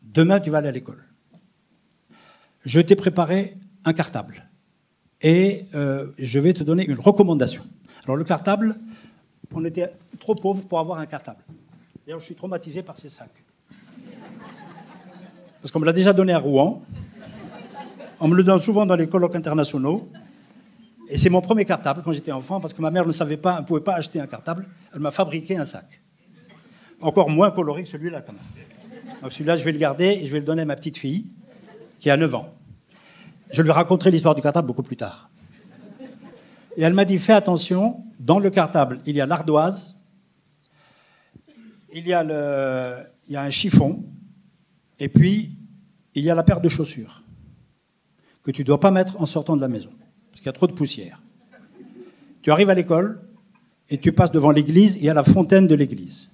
[0.02, 1.04] demain tu vas aller à l'école.
[2.64, 4.50] Je t'ai préparé un cartable
[5.22, 7.64] et euh, je vais te donner une recommandation.
[8.06, 8.76] Alors le cartable,
[9.54, 11.44] on était trop pauvres pour avoir un cartable.
[12.06, 13.44] D'ailleurs, je suis traumatisé par ces sacs.
[15.66, 16.84] Parce qu'on me l'a déjà donné à Rouen.
[18.20, 20.08] On me le donne souvent dans les colloques internationaux.
[21.10, 23.62] Et c'est mon premier cartable quand j'étais enfant, parce que ma mère ne savait pas,
[23.62, 24.68] ne pouvait pas acheter un cartable.
[24.94, 26.04] Elle m'a fabriqué un sac
[27.02, 29.16] encore moins coloré que celui-là quand même.
[29.24, 31.26] Donc celui-là, je vais le garder et je vais le donner à ma petite fille,
[31.98, 32.54] qui a 9 ans.
[33.52, 35.32] Je lui raconterai l'histoire du cartable beaucoup plus tard.
[36.78, 39.96] Et elle m'a dit, fais attention, dans le cartable, il y a l'ardoise,
[41.92, 44.06] il il y a un chiffon,
[45.00, 45.58] et puis
[46.14, 47.24] il y a la paire de chaussures
[48.44, 49.90] que tu ne dois pas mettre en sortant de la maison,
[50.30, 51.22] parce qu'il y a trop de poussière.
[52.42, 53.28] Tu arrives à l'école
[53.90, 56.30] et tu passes devant l'église et à la fontaine de l'église.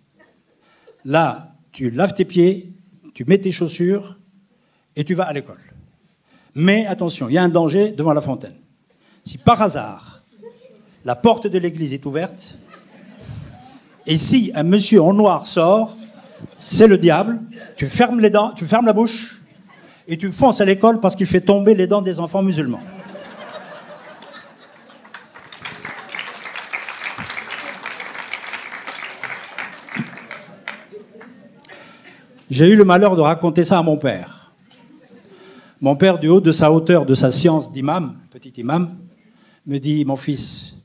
[1.05, 2.73] Là, tu laves tes pieds,
[3.13, 4.19] tu mets tes chaussures
[4.95, 5.61] et tu vas à l'école.
[6.53, 8.55] Mais attention, il y a un danger devant la fontaine.
[9.23, 10.23] Si par hasard,
[11.05, 12.57] la porte de l'église est ouverte,
[14.05, 15.95] et si un monsieur en noir sort,
[16.55, 17.39] c'est le diable,
[17.75, 19.41] tu fermes les dents, tu fermes la bouche,
[20.07, 22.81] et tu fonces à l'école parce qu'il fait tomber les dents des enfants musulmans.
[32.49, 34.51] J'ai eu le malheur de raconter ça à mon père.
[35.79, 38.97] Mon père, du haut de sa hauteur, de sa science d'imam, petit imam,
[39.65, 40.75] me dit, mon fils,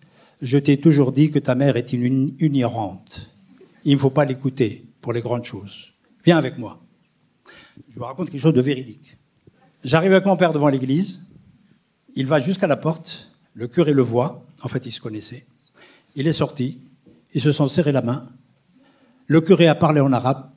[0.41, 3.31] je t'ai toujours dit que ta mère est une ignorante.
[3.85, 5.93] Il ne faut pas l'écouter les grandes choses.
[6.25, 6.79] Viens avec moi.
[7.91, 9.17] Je vous raconte quelque chose de véridique.
[9.85, 11.27] J'arrive avec mon père devant l'église.
[12.15, 13.31] Il va jusqu'à la porte.
[13.55, 14.45] Le curé le voit.
[14.63, 15.47] En fait, il se connaissait.
[16.15, 16.81] Il est sorti.
[17.35, 18.29] Ils se sont serrés la main.
[19.27, 20.51] Le curé a parlé en arabe.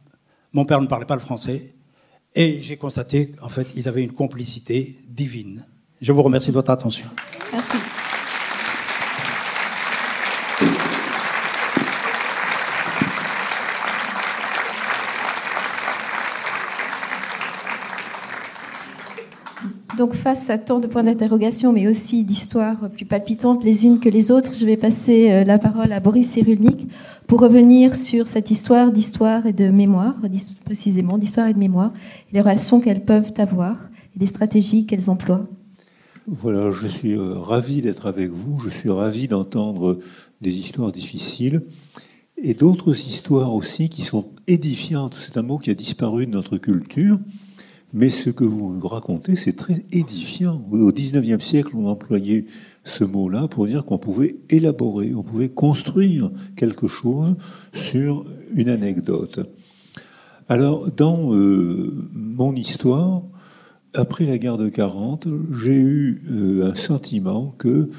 [0.54, 1.76] Mon père ne parlait pas le français.
[2.36, 5.66] Et j'ai constaté qu'en fait, ils avaient une complicité divine.
[6.02, 7.10] Je vous remercie de votre attention.
[20.00, 24.08] Donc face à tant de points d'interrogation, mais aussi d'histoires plus palpitantes les unes que
[24.08, 26.88] les autres, je vais passer euh, la parole à Boris Cyrulnik
[27.28, 30.16] pour revenir sur cette histoire d'histoire et de mémoire,
[30.64, 31.92] précisément d'histoire et de mémoire,
[32.32, 35.46] les relations qu'elles peuvent avoir les stratégies qu'elles emploient.
[36.28, 40.00] Voilà, je suis euh, ravi d'être avec vous, je suis ravi d'entendre
[40.40, 41.64] des histoires difficiles
[42.42, 45.16] et d'autres histoires aussi qui sont édifiantes.
[45.16, 47.20] C'est un mot qui a disparu de notre culture.
[47.92, 50.62] Mais ce que vous racontez, c'est très édifiant.
[50.72, 52.46] Au XIXe siècle, on employait
[52.84, 57.36] ce mot-là pour dire qu'on pouvait élaborer, on pouvait construire quelque chose
[57.74, 59.40] sur une anecdote.
[60.48, 63.24] Alors, dans euh, mon histoire,
[63.94, 65.28] après la guerre de 40,
[65.62, 67.90] j'ai eu euh, un sentiment que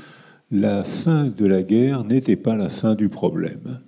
[0.53, 3.80] la fin de la guerre n'était pas la fin du problème.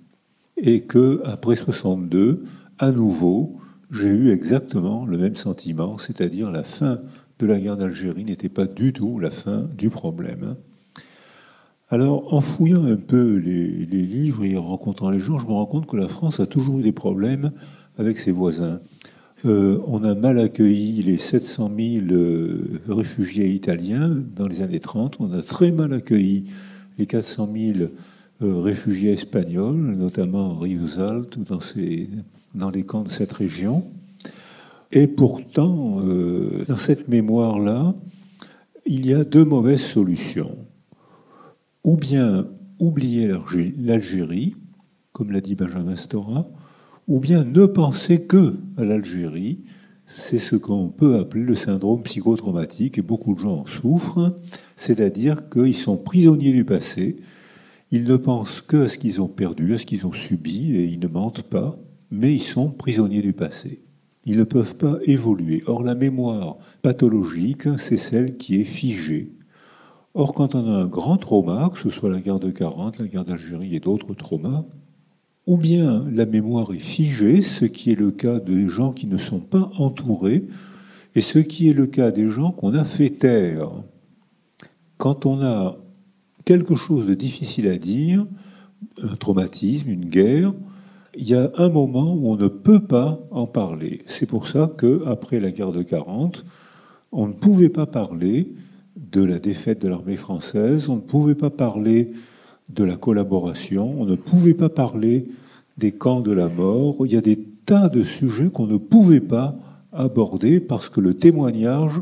[0.57, 2.43] Et que après 62,
[2.79, 3.57] à nouveau,
[3.93, 6.99] j'ai eu exactement le même sentiment, c'est-à-dire la fin
[7.39, 10.55] de la guerre d'Algérie n'était pas du tout la fin du problème.
[11.89, 15.67] Alors, en fouillant un peu les, livres et en rencontrant les gens, je me rends
[15.67, 17.51] compte que la France a toujours eu des problèmes
[17.99, 18.79] avec ses voisins.
[19.45, 25.17] Euh, on a mal accueilli les 700 000 euh, réfugiés italiens dans les années 30.
[25.19, 26.45] On a très mal accueilli
[26.97, 27.89] les 400 000
[28.41, 32.09] euh, réfugiés espagnols, notamment Rivesaltes ou dans ces
[32.53, 33.83] dans les camps de cette région.
[34.91, 37.95] Et pourtant, euh, dans cette mémoire-là,
[38.85, 40.57] il y a deux mauvaises solutions.
[41.83, 42.47] Ou bien
[42.79, 43.31] oublier
[43.77, 44.55] l'Algérie,
[45.11, 46.47] comme l'a dit Benjamin Stora,
[47.07, 49.59] ou bien ne penser que à l'Algérie.
[50.05, 54.37] C'est ce qu'on peut appeler le syndrome psychotraumatique, et beaucoup de gens en souffrent,
[54.75, 57.17] c'est-à-dire qu'ils sont prisonniers du passé,
[57.89, 60.83] ils ne pensent que à ce qu'ils ont perdu, à ce qu'ils ont subi, et
[60.83, 61.77] ils ne mentent pas,
[62.13, 63.81] mais ils sont prisonniers du passé.
[64.25, 65.63] Ils ne peuvent pas évoluer.
[65.65, 69.33] Or, la mémoire pathologique, c'est celle qui est figée.
[70.13, 73.07] Or, quand on a un grand trauma, que ce soit la guerre de 40, la
[73.07, 74.63] guerre d'Algérie et d'autres traumas,
[75.47, 79.17] ou bien la mémoire est figée, ce qui est le cas des gens qui ne
[79.17, 80.45] sont pas entourés,
[81.15, 83.71] et ce qui est le cas des gens qu'on a fait taire.
[84.97, 85.77] Quand on a
[86.45, 88.27] quelque chose de difficile à dire,
[89.01, 90.53] un traumatisme, une guerre,
[91.15, 94.01] il y a un moment où on ne peut pas en parler.
[94.05, 96.45] C'est pour ça qu'après la guerre de 40,
[97.11, 98.53] on ne pouvait pas parler
[98.95, 102.11] de la défaite de l'armée française, on ne pouvait pas parler
[102.69, 105.27] de la collaboration, on ne pouvait pas parler
[105.77, 107.05] des camps de la mort.
[107.05, 109.55] Il y a des tas de sujets qu'on ne pouvait pas
[109.91, 112.01] aborder parce que le témoignage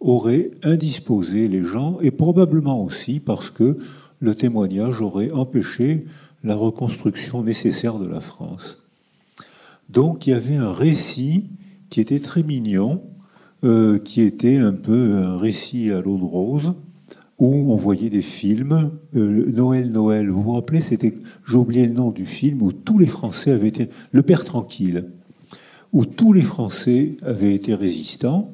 [0.00, 3.76] aurait indisposé les gens et probablement aussi parce que
[4.20, 6.06] le témoignage aurait empêché
[6.44, 8.82] la reconstruction nécessaire de la France.
[9.88, 11.46] Donc il y avait un récit
[11.90, 13.02] qui était très mignon,
[13.64, 16.74] euh, qui était un peu un récit à l'eau de rose,
[17.38, 18.90] où on voyait des films.
[19.14, 21.14] Euh, Noël, Noël, vous vous rappelez, c'était,
[21.46, 25.06] j'ai oublié le nom du film, où tous les Français avaient été, Le Père Tranquille,
[25.92, 28.50] où tous les Français avaient été résistants.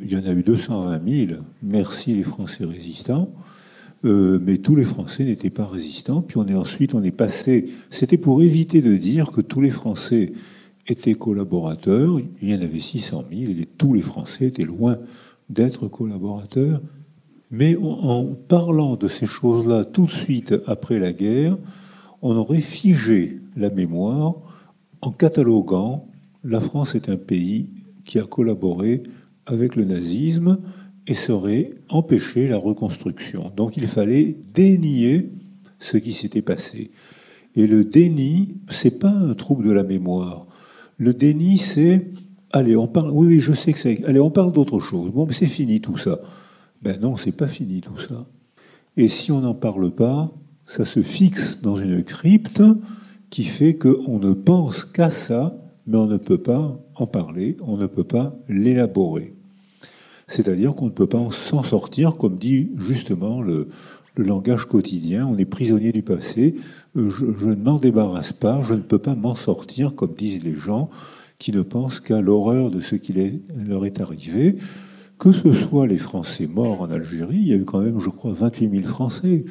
[0.00, 3.30] Il y en a eu 220 000, merci les Français résistants.
[4.04, 6.22] Euh, mais tous les Français n'étaient pas résistants.
[6.22, 7.66] Puis on est ensuite, on est passé.
[7.90, 10.32] C'était pour éviter de dire que tous les Français
[10.86, 12.18] étaient collaborateurs.
[12.40, 14.98] Il y en avait 600 000 et tous les Français étaient loin
[15.48, 16.80] d'être collaborateurs.
[17.50, 21.58] Mais en parlant de ces choses-là tout de suite après la guerre,
[22.22, 24.36] on aurait figé la mémoire
[25.02, 26.06] en cataloguant
[26.44, 27.70] la France est un pays
[28.04, 29.02] qui a collaboré
[29.46, 30.58] avec le nazisme
[31.10, 33.50] et serait empêché la reconstruction.
[33.56, 35.32] Donc il fallait dénier
[35.80, 36.92] ce qui s'était passé.
[37.56, 40.46] Et le déni, c'est pas un trouble de la mémoire.
[40.98, 42.12] Le déni, c'est
[42.52, 43.10] allez, on parle.
[43.10, 44.04] Oui, oui, je sais que c'est.
[44.04, 45.10] Allez, on parle d'autre chose.
[45.10, 46.20] Bon, mais c'est fini tout ça.
[46.80, 48.24] Ben non, c'est pas fini tout ça.
[48.96, 50.32] Et si on n'en parle pas,
[50.66, 52.62] ça se fixe dans une crypte
[53.30, 55.56] qui fait qu'on ne pense qu'à ça,
[55.88, 59.34] mais on ne peut pas en parler, on ne peut pas l'élaborer.
[60.30, 63.66] C'est-à-dire qu'on ne peut pas s'en sortir, comme dit justement le,
[64.16, 66.54] langage quotidien, on est prisonnier du passé,
[66.94, 70.88] je, ne m'en débarrasse pas, je ne peux pas m'en sortir, comme disent les gens
[71.40, 73.12] qui ne pensent qu'à l'horreur de ce qui
[73.56, 74.56] leur est arrivé.
[75.18, 78.10] Que ce soit les Français morts en Algérie, il y a eu quand même, je
[78.10, 79.44] crois, 28 000 Français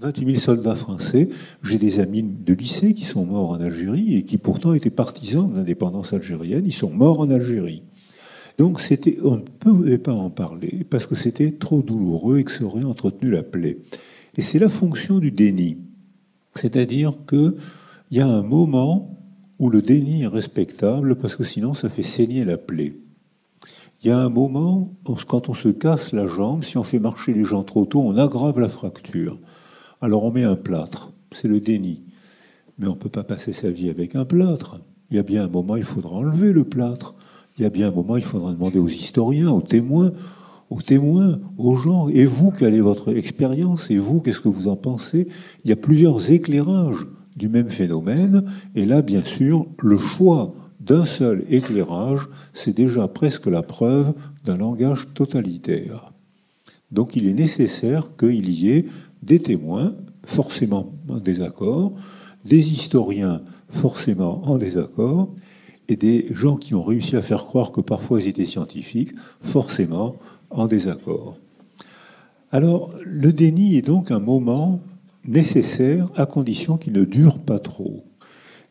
[0.00, 1.28] 28 000 soldats français.
[1.62, 5.50] J'ai des amis de lycée qui sont morts en Algérie et qui pourtant étaient partisans
[5.50, 6.64] de l'indépendance algérienne.
[6.66, 7.82] Ils sont morts en Algérie.
[8.58, 12.52] Donc c'était, on ne pouvait pas en parler parce que c'était trop douloureux et que
[12.52, 13.78] ça aurait entretenu la plaie.
[14.36, 15.78] Et c'est la fonction du déni.
[16.54, 17.54] C'est-à-dire qu'il
[18.10, 19.18] y a un moment
[19.58, 22.96] où le déni est respectable parce que sinon ça fait saigner la plaie.
[24.02, 24.94] Il y a un moment,
[25.26, 28.16] quand on se casse la jambe, si on fait marcher les gens trop tôt, on
[28.16, 29.38] aggrave la fracture.
[30.00, 32.02] Alors on met un plâtre, c'est le déni.
[32.78, 34.80] Mais on ne peut pas passer sa vie avec un plâtre.
[35.10, 37.14] Il y a bien un moment, il faudra enlever le plâtre.
[37.58, 40.10] Il y a bien un moment, il faudra demander aux historiens, aux témoins,
[40.70, 42.08] aux témoins, aux gens.
[42.08, 45.28] Et vous, quelle est votre expérience Et vous, qu'est-ce que vous en pensez
[45.64, 48.44] Il y a plusieurs éclairages du même phénomène.
[48.74, 54.12] Et là, bien sûr, le choix d'un seul éclairage, c'est déjà presque la preuve
[54.44, 56.12] d'un langage totalitaire.
[56.92, 58.86] Donc il est nécessaire qu'il y ait
[59.22, 59.94] des témoins,
[60.24, 61.92] forcément en désaccord,
[62.44, 65.30] des historiens, forcément en désaccord,
[65.88, 70.16] et des gens qui ont réussi à faire croire que parfois ils étaient scientifiques, forcément
[70.50, 71.36] en désaccord.
[72.52, 74.80] Alors, le déni est donc un moment
[75.26, 78.04] nécessaire à condition qu'il ne dure pas trop.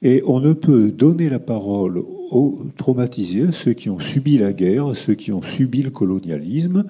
[0.01, 1.99] Et on ne peut donner la parole
[2.31, 6.85] aux traumatisés, ceux qui ont subi la guerre, ceux qui ont subi le colonialisme,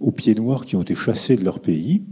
[0.00, 2.02] aux pieds noirs qui ont été chassés de leur pays,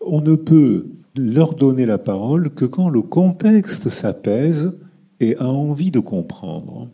[0.00, 0.86] on ne peut
[1.16, 4.76] leur donner la parole que quand le contexte s'apaise
[5.24, 6.88] et a envie de comprendre.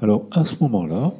[0.00, 1.12] Alors à ce moment-là,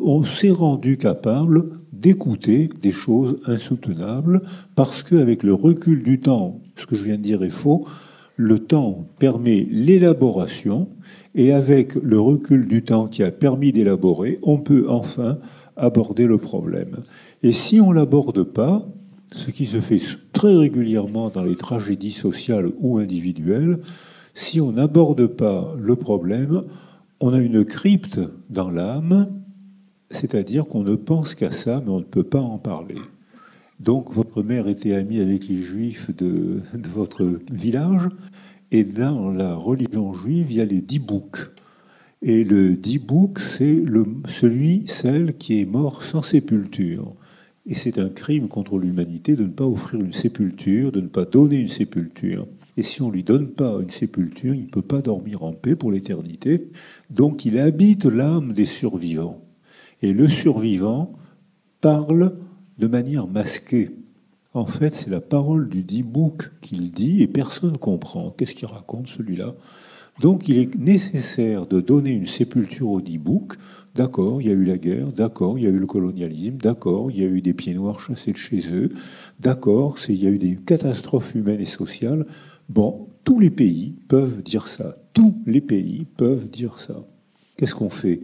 [0.00, 4.42] on s'est rendu capable d'écouter des choses insoutenables
[4.74, 7.86] parce qu'avec le recul du temps, ce que je viens de dire est faux,
[8.36, 10.88] le temps permet l'élaboration
[11.34, 15.38] et avec le recul du temps qui a permis d'élaborer, on peut enfin
[15.76, 16.98] aborder le problème.
[17.42, 18.86] Et si on l'aborde pas,
[19.32, 20.00] ce qui se fait
[20.32, 23.78] très régulièrement dans les tragédies sociales ou individuelles,
[24.36, 26.60] si on n'aborde pas le problème,
[27.20, 28.20] on a une crypte
[28.50, 29.30] dans l'âme,
[30.10, 33.00] c'est-à-dire qu'on ne pense qu'à ça, mais on ne peut pas en parler.
[33.80, 38.10] Donc votre mère était amie avec les juifs de, votre village,
[38.72, 41.48] et dans la religion juive, il y a les dix boucs.
[42.20, 43.84] Et le dix boucs, c'est
[44.28, 47.14] celui, celle qui est mort sans sépulture.
[47.64, 51.24] Et c'est un crime contre l'humanité de ne pas offrir une sépulture, de ne pas
[51.24, 52.46] donner une sépulture.
[52.76, 55.52] Et si on ne lui donne pas une sépulture, il ne peut pas dormir en
[55.52, 56.70] paix pour l'éternité.
[57.10, 59.42] Donc il habite l'âme des survivants.
[60.02, 61.12] Et le survivant
[61.80, 62.36] parle
[62.78, 63.96] de manière masquée.
[64.52, 68.30] En fait, c'est la parole du Dibouk qu'il dit et personne ne comprend.
[68.30, 69.54] Qu'est-ce qu'il raconte celui-là?
[70.20, 73.56] Donc il est nécessaire de donner une sépulture au Dibouk
[73.96, 77.10] D'accord, il y a eu la guerre, d'accord, il y a eu le colonialisme, d'accord,
[77.10, 78.90] il y a eu des pieds noirs chassés de chez eux,
[79.40, 82.26] d'accord, il y a eu des catastrophes humaines et sociales.
[82.68, 84.96] Bon, tous les pays peuvent dire ça.
[85.12, 87.04] Tous les pays peuvent dire ça.
[87.56, 88.20] Qu'est-ce qu'on fait?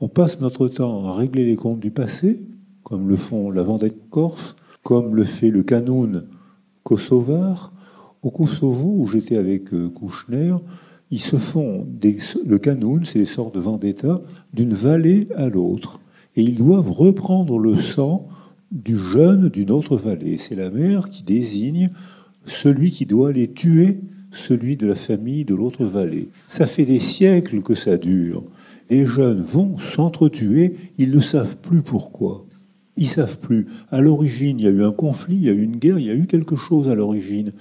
[0.00, 2.40] On passe notre temps à régler les comptes du passé,
[2.82, 6.24] comme le font la Vendée Corse, comme le fait le Canoun
[6.86, 7.72] kosovar.
[8.22, 10.56] Au Kosovo, où j'étais avec euh, Kouchner,
[11.12, 11.86] ils se font
[12.44, 14.20] le canoun, c'est des sortes de vendetta,
[14.52, 16.00] d'une vallée à l'autre.
[16.34, 18.26] Et ils doivent reprendre le sang
[18.72, 20.38] du jeune d'une autre vallée.
[20.38, 21.90] C'est la mère qui désigne
[22.46, 23.98] celui qui doit les tuer,
[24.30, 26.28] celui de la famille de l'autre vallée.
[26.48, 28.44] Ça fait des siècles que ça dure.
[28.90, 32.46] Les jeunes vont s'entretuer, ils ne savent plus pourquoi.
[32.96, 33.66] Ils savent plus.
[33.90, 36.06] À l'origine, il y a eu un conflit, il y a eu une guerre, il
[36.06, 37.52] y a eu quelque chose à l'origine.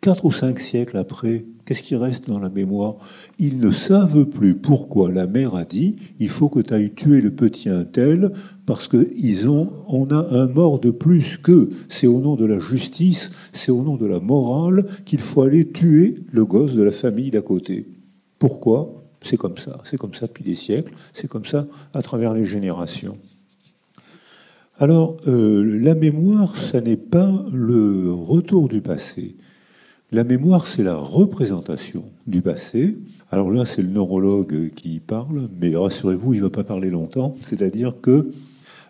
[0.00, 2.96] Quatre ou cinq siècles après, qu'est-ce qui reste dans la mémoire?
[3.38, 7.20] Ils ne savent plus pourquoi la mère a dit il faut que tu ailles tuer
[7.20, 8.32] le petit Intel
[8.66, 12.58] parce qu'ils ont, on a un mort de plus que c'est au nom de la
[12.58, 16.92] justice, c'est au nom de la morale qu'il faut aller tuer le gosse de la
[16.92, 17.88] famille d'à côté.
[18.38, 19.02] Pourquoi?
[19.22, 19.80] C'est comme ça.
[19.84, 20.92] C'est comme ça depuis des siècles.
[21.12, 23.16] C'est comme ça à travers les générations.
[24.78, 29.36] Alors, euh, la mémoire, ça n'est pas le retour du passé.
[30.14, 32.98] La mémoire, c'est la représentation du passé.
[33.30, 37.34] Alors là, c'est le neurologue qui parle, mais rassurez-vous, il ne va pas parler longtemps.
[37.40, 38.30] C'est-à-dire que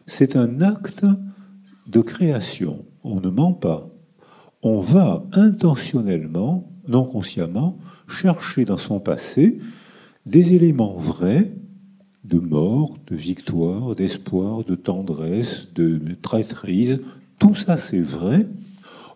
[0.04, 1.06] c'est un acte
[1.86, 2.84] de création.
[3.04, 3.88] On ne ment pas.
[4.64, 9.58] On va intentionnellement, non consciemment, chercher dans son passé
[10.26, 11.54] des éléments vrais
[12.24, 17.00] de mort, de victoire, d'espoir, de tendresse, de traîtrise.
[17.38, 18.48] Tout ça, c'est vrai,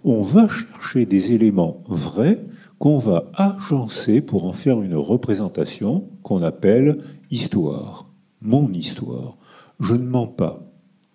[0.06, 2.38] on va chercher des éléments vrais
[2.78, 6.98] qu'on va agencer pour en faire une représentation qu'on appelle
[7.32, 8.08] histoire,
[8.40, 9.36] mon histoire.
[9.80, 10.62] Je ne mens pas.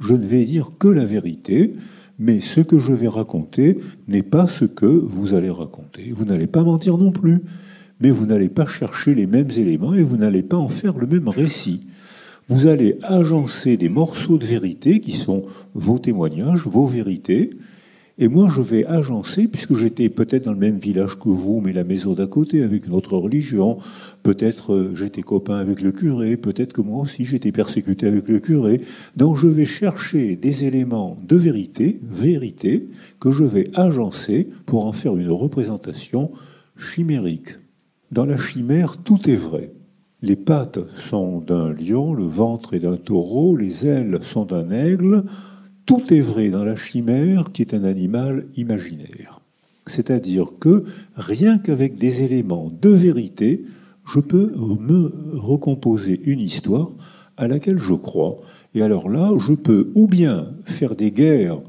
[0.01, 1.73] Je ne vais dire que la vérité,
[2.19, 3.79] mais ce que je vais raconter
[4.09, 6.11] n'est pas ce que vous allez raconter.
[6.13, 7.43] Vous n'allez pas mentir non plus,
[8.01, 11.07] mais vous n'allez pas chercher les mêmes éléments et vous n'allez pas en faire le
[11.07, 11.85] même récit.
[12.49, 15.43] Vous allez agencer des morceaux de vérité qui sont
[15.75, 17.51] vos témoignages, vos vérités,
[18.21, 21.73] et moi, je vais agencer, puisque j'étais peut-être dans le même village que vous, mais
[21.73, 23.79] la maison d'à côté, avec une autre religion.
[24.21, 28.37] Peut-être euh, j'étais copain avec le curé, peut-être que moi aussi j'étais persécuté avec le
[28.37, 28.81] curé.
[29.17, 34.93] Donc je vais chercher des éléments de vérité, vérité, que je vais agencer pour en
[34.93, 36.29] faire une représentation
[36.77, 37.57] chimérique.
[38.11, 39.71] Dans la chimère, tout est vrai.
[40.21, 45.23] Les pattes sont d'un lion, le ventre est d'un taureau, les ailes sont d'un aigle,
[45.85, 49.41] tout est vrai dans la chimère qui est un animal imaginaire.
[49.87, 53.65] C'est-à-dire que rien qu'avec des éléments de vérité,
[54.05, 56.91] je peux me recomposer une histoire
[57.37, 58.37] à laquelle je crois.
[58.73, 61.59] Et alors là, je peux ou bien faire des guerres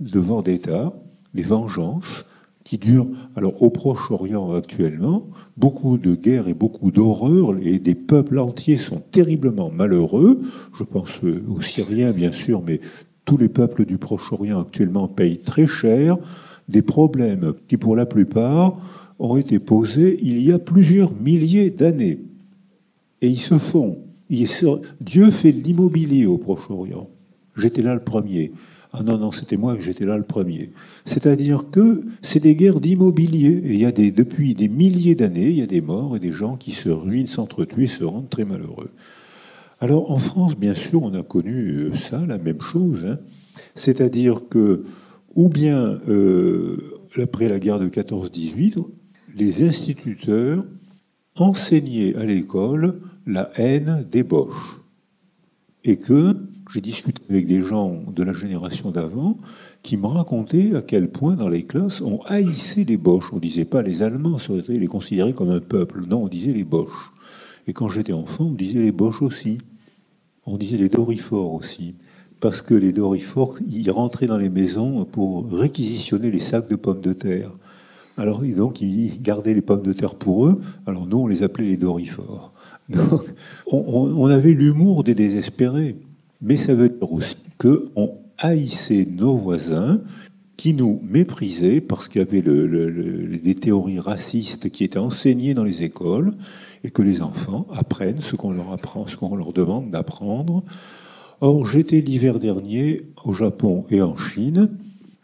[0.00, 0.92] de vendetta,
[1.34, 2.24] des vengeances,
[2.64, 5.26] qui durent, alors au Proche-Orient actuellement,
[5.56, 10.40] beaucoup de guerres et beaucoup d'horreurs, et des peuples entiers sont terriblement malheureux.
[10.72, 12.80] Je pense aux Syriens, bien sûr, mais
[13.24, 16.18] tous les peuples du Proche-Orient actuellement payent très cher
[16.68, 18.78] des problèmes qui, pour la plupart,
[19.18, 22.20] ont été posés il y a plusieurs milliers d'années.
[23.20, 23.98] Et ils se font.
[25.00, 27.08] Dieu fait de l'immobilier au Proche-Orient.
[27.56, 28.52] J'étais là le premier.
[28.94, 30.70] Ah non, non, c'était moi que j'étais là le premier.
[31.04, 33.62] C'est-à-dire que c'est des guerres d'immobilier.
[33.64, 36.32] Et il y a depuis des milliers d'années, il y a des morts et des
[36.32, 38.90] gens qui se ruinent, s'entretuent, se rendent très malheureux.
[39.82, 43.04] Alors en France, bien sûr, on a connu euh, ça, la même chose.
[43.04, 43.18] Hein.
[43.74, 44.84] C'est-à-dire que,
[45.34, 48.76] ou bien euh, après la guerre de 14-18,
[49.34, 50.64] les instituteurs
[51.34, 54.78] enseignaient à l'école la haine des Boches.
[55.82, 56.36] Et que
[56.72, 59.36] j'ai discuté avec des gens de la génération d'avant
[59.82, 63.32] qui me racontaient à quel point dans les classes on haïssait les Boches.
[63.32, 64.36] On ne disait pas les Allemands,
[64.68, 66.04] les considérait comme un peuple.
[66.06, 67.10] Non, on disait les Boches.
[67.66, 69.58] Et quand j'étais enfant, on disait les Boches aussi.
[70.46, 71.94] On disait les dorifores aussi,
[72.40, 77.00] parce que les dorifores, ils rentraient dans les maisons pour réquisitionner les sacs de pommes
[77.00, 77.50] de terre.
[78.18, 80.60] Alors, ils gardaient les pommes de terre pour eux.
[80.86, 82.52] Alors, nous, on les appelait les dorifores.
[82.88, 83.22] Donc,
[83.66, 85.96] on, avait l'humour des désespérés.
[86.42, 90.00] Mais ça veut dire aussi qu'on haïssait nos voisins
[90.56, 95.84] qui nous méprisaient parce qu'il y avait des théories racistes qui étaient enseignées dans les
[95.84, 96.34] écoles
[96.84, 100.64] et que les enfants apprennent ce qu'on leur apprend, ce qu'on leur demande d'apprendre.
[101.40, 104.70] Or, j'étais l'hiver dernier au Japon et en Chine.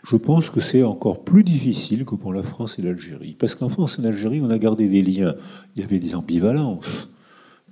[0.05, 3.37] Je pense que c'est encore plus difficile que pour la France et l'Algérie.
[3.39, 5.35] Parce qu'en France et en Algérie, on a gardé des liens.
[5.77, 7.09] Il y avait des ambivalences.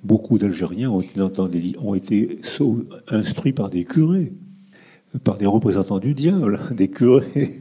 [0.05, 2.39] Beaucoup d'Algériens ont, été
[3.09, 4.33] instruits par des curés,
[5.25, 7.53] par des représentants du diable, des curés.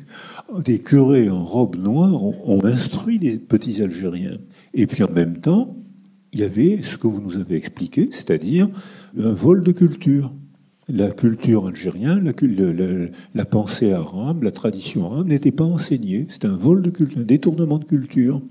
[0.59, 4.37] Des curés en robe noire ont instruit les petits Algériens.
[4.75, 5.75] Et puis en même temps,
[6.35, 8.67] il y avait ce que vous nous avez expliqué, c'est-à-dire
[9.17, 10.33] un vol de culture.
[10.89, 12.33] La culture algérienne,
[13.33, 16.27] la, pensée arabe, la tradition arabe n'était pas enseignée.
[16.27, 18.41] C'est un vol de culture, un détournement de culture.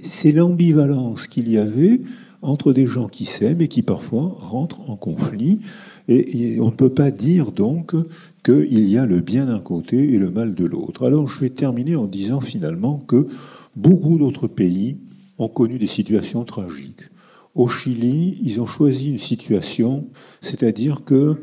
[0.00, 2.00] C'est l'ambivalence qu'il y avait
[2.40, 5.60] entre des gens qui s'aiment et qui parfois rentrent en conflit.
[6.08, 7.94] Et, et on ne peut pas dire donc
[8.42, 11.06] qu'il y a le bien d'un côté et le mal de l'autre.
[11.06, 13.28] Alors je vais terminer en disant finalement que
[13.76, 14.96] beaucoup d'autres pays
[15.40, 17.09] ont connu des situations tragiques.
[17.54, 20.06] Au Chili, ils ont choisi une situation,
[20.40, 21.36] c'est-à-dire que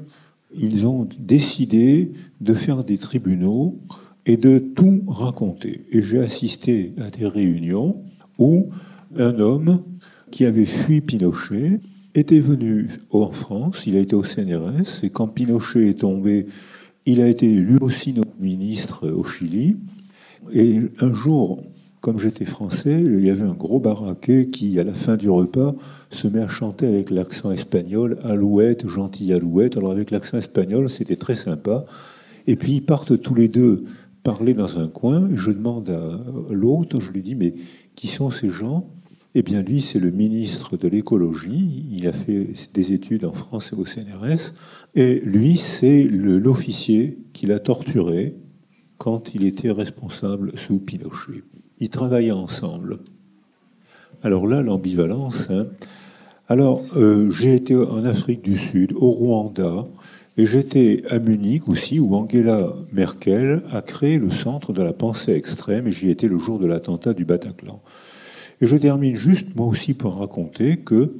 [0.55, 3.77] ils ont décidé de faire des tribunaux
[4.25, 5.81] et de tout raconter.
[5.91, 8.03] Et j'ai assisté à des réunions
[8.37, 8.67] où
[9.17, 9.83] un homme
[10.31, 11.79] qui avait fui Pinochet
[12.15, 16.47] était venu en France, il a été au CNRS, et quand Pinochet est tombé,
[17.05, 19.77] il a été lui aussi notre ministre au Chili.
[20.51, 21.63] Et un jour,
[22.07, 25.75] comme j'étais français, il y avait un gros baraquet qui, à la fin du repas,
[26.09, 29.75] se met à chanter avec l'accent espagnol Alouette, gentille Alouette.
[29.75, 31.83] Alors, avec l'accent espagnol, c'était très sympa.
[32.47, 33.83] Et puis, ils partent tous les deux
[34.23, 35.27] parler dans un coin.
[35.35, 37.55] Je demande à l'autre, je lui dis Mais
[37.97, 38.89] qui sont ces gens?
[39.35, 41.87] Eh bien, lui, c'est le ministre de l'écologie.
[41.91, 44.53] Il a fait des études en France et au CNRS.
[44.95, 48.37] Et lui, c'est l'officier qui l'a torturé
[48.97, 51.43] quand il était responsable sous Pinochet.
[51.79, 52.99] Ils travaillaient ensemble.
[54.23, 55.49] Alors là, l'ambivalence.
[55.49, 55.67] Hein.
[56.49, 59.85] Alors, euh, j'ai été en Afrique du Sud, au Rwanda,
[60.37, 65.33] et j'étais à Munich aussi, où Angela Merkel a créé le centre de la pensée
[65.33, 67.81] extrême, et j'y étais le jour de l'attentat du Bataclan.
[68.61, 71.13] Et je termine juste, moi aussi, pour raconter que,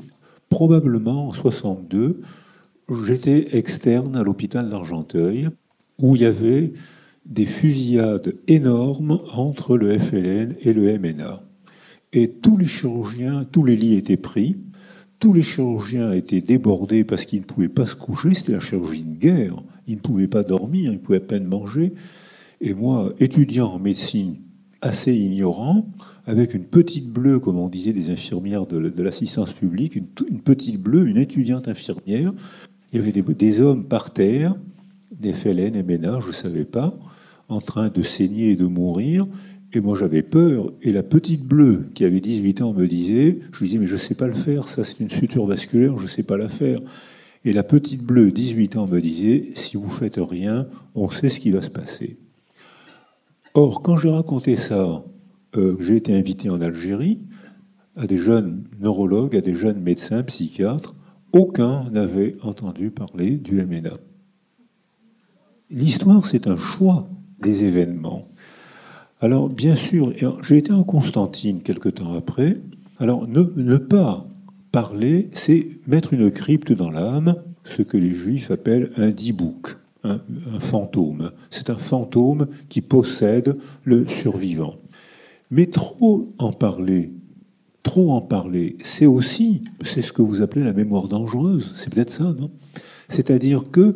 [0.49, 2.21] probablement en 62,
[3.05, 5.49] j'étais externe à l'hôpital d'Argenteuil,
[5.99, 6.73] où il y avait
[7.27, 11.43] des fusillades énormes entre le FLN et le MNA.
[12.13, 14.57] Et tous les chirurgiens, tous les lits étaient pris,
[15.19, 19.03] tous les chirurgiens étaient débordés parce qu'ils ne pouvaient pas se coucher, c'était la chirurgie
[19.03, 21.93] de guerre, ils ne pouvaient pas dormir, ils pouvaient à peine manger.
[22.61, 24.37] Et moi, étudiant en médecine
[24.81, 25.89] assez ignorant,
[26.25, 31.07] avec une petite bleue, comme on disait des infirmières de, l'assistance publique, une, petite bleue,
[31.07, 32.33] une étudiante infirmière,
[32.91, 34.55] il y avait des, des hommes par terre,
[35.11, 36.97] des FLN MNA, je ne savais pas
[37.49, 39.25] en train de saigner et de mourir.
[39.73, 40.71] Et moi, j'avais peur.
[40.81, 43.93] Et la petite bleue, qui avait 18 ans, me disait, je lui disais, mais je
[43.93, 46.49] ne sais pas le faire, ça c'est une suture vasculaire, je ne sais pas la
[46.49, 46.79] faire.
[47.45, 51.39] Et la petite bleue, 18 ans, me disait, si vous faites rien, on sait ce
[51.39, 52.17] qui va se passer.
[53.53, 55.03] Or, quand j'ai raconté ça,
[55.55, 57.21] euh, j'ai été invité en Algérie
[57.95, 60.95] à des jeunes neurologues, à des jeunes médecins, psychiatres.
[61.33, 63.97] Aucun n'avait entendu parler du MNA.
[65.69, 68.27] L'histoire, c'est un choix des événements.
[69.19, 70.13] Alors, bien sûr,
[70.43, 72.57] j'ai été en Constantine quelque temps après.
[72.99, 74.27] Alors, ne, pas
[74.71, 80.19] parler, c'est mettre une crypte dans l'âme, ce que les juifs appellent un dibouk, un,
[80.53, 81.31] un fantôme.
[81.49, 84.75] C'est un fantôme qui possède le survivant.
[85.49, 87.11] Mais trop en parler,
[87.83, 92.11] trop en parler, c'est aussi, c'est ce que vous appelez la mémoire dangereuse, c'est peut-être
[92.11, 92.51] ça, non?
[93.07, 93.95] C'est-à-dire que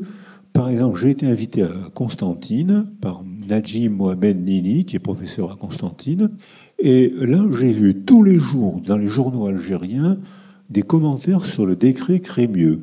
[0.54, 5.56] par exemple, j'ai été invité à Constantine par Najim Mohamed Nini, qui est professeur à
[5.56, 6.32] Constantine.
[6.80, 10.18] Et là, j'ai vu tous les jours dans les journaux algériens
[10.70, 12.82] des commentaires sur le décret Crémieux.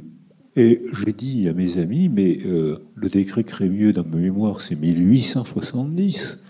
[0.57, 4.75] Et j'ai dit à mes amis, mais euh, le décret Crémieux, dans ma mémoire, c'est
[4.75, 6.41] 1870.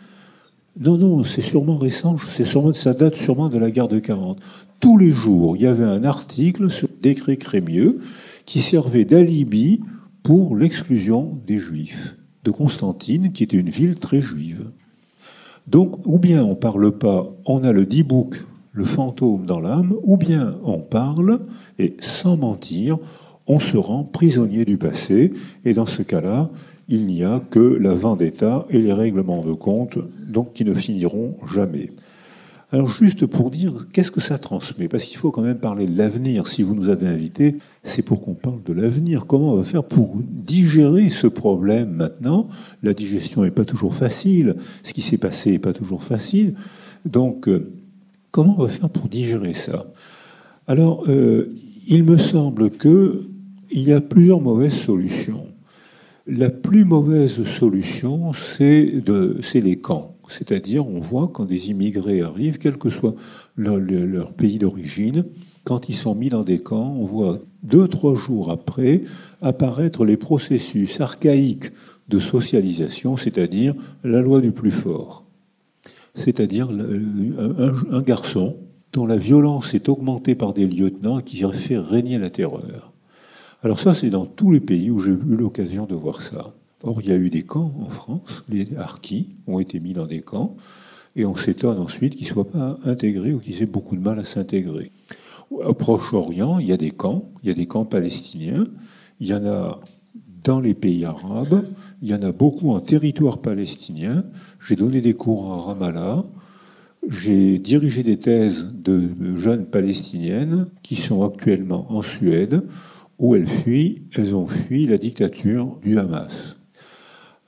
[0.80, 4.38] Non, non, c'est sûrement récent, c'est sûrement, ça date sûrement de la guerre de 40.
[4.78, 7.98] Tous les jours, il y avait un article sur le décret Crémieux
[8.46, 9.80] qui servait d'alibi
[10.28, 12.14] pour l'exclusion des Juifs
[12.44, 14.66] de Constantine, qui était une ville très juive.
[15.66, 20.18] Donc, ou bien on parle pas, on a le dibouk, le fantôme dans l'âme, ou
[20.18, 21.46] bien on parle,
[21.78, 22.98] et sans mentir,
[23.46, 25.32] on se rend prisonnier du passé,
[25.64, 26.50] et dans ce cas-là,
[26.90, 29.96] il n'y a que la vendetta et les règlements de compte,
[30.28, 31.86] donc qui ne finiront jamais.
[32.70, 34.88] Alors juste pour dire, qu'est-ce que ça transmet?
[34.88, 36.46] Parce qu'il faut quand même parler de l'avenir.
[36.48, 39.24] Si vous nous avez invités, c'est pour qu'on parle de l'avenir.
[39.26, 42.48] Comment on va faire pour digérer ce problème maintenant?
[42.82, 44.56] La digestion n'est pas toujours facile.
[44.82, 46.56] Ce qui s'est passé n'est pas toujours facile.
[47.06, 47.72] Donc, euh,
[48.32, 49.86] comment on va faire pour digérer ça?
[50.66, 51.54] Alors, euh,
[51.86, 53.28] il me semble qu'il
[53.70, 55.46] y a plusieurs mauvaises solutions.
[56.26, 59.02] La plus mauvaise solution, c'est
[59.54, 60.17] les camps.
[60.28, 63.14] C'est-à-dire, on voit quand des immigrés arrivent, quel que soit
[63.56, 65.24] leur, pays d'origine,
[65.64, 69.02] quand ils sont mis dans des camps, on voit deux, trois jours après
[69.42, 71.72] apparaître les processus archaïques
[72.08, 73.74] de socialisation, c'est-à-dire
[74.04, 75.24] la loi du plus fort.
[76.14, 78.56] C'est-à-dire un, garçon
[78.92, 82.92] dont la violence est augmentée par des lieutenants qui fait régner la terreur.
[83.62, 86.54] Alors ça, c'est dans tous les pays où j'ai eu l'occasion de voir ça.
[86.84, 90.06] Or, il y a eu des camps en France, les harkis ont été mis dans
[90.06, 90.56] des camps,
[91.16, 94.18] et on s'étonne ensuite qu'ils ne soient pas intégrés ou qu'ils aient beaucoup de mal
[94.18, 94.92] à s'intégrer.
[95.50, 98.64] Au Proche-Orient, il y a des camps, il y a des camps palestiniens,
[99.18, 99.80] il y en a
[100.44, 101.64] dans les pays arabes,
[102.00, 104.22] il y en a beaucoup en territoire palestinien.
[104.60, 106.24] J'ai donné des cours à Ramallah,
[107.08, 112.62] j'ai dirigé des thèses de jeunes palestiniennes qui sont actuellement en Suède,
[113.18, 116.57] Où elles fuient Elles ont fui la dictature du Hamas.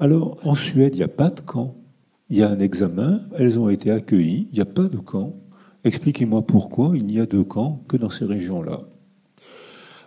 [0.01, 1.77] Alors, en Suède, il n'y a pas de camp.
[2.31, 5.37] Il y a un examen, elles ont été accueillies, il n'y a pas de camp.
[5.85, 8.79] Expliquez-moi pourquoi il n'y a de camp que dans ces régions-là.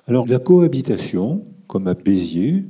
[0.07, 2.65] Alors, la cohabitation, comme à Béziers,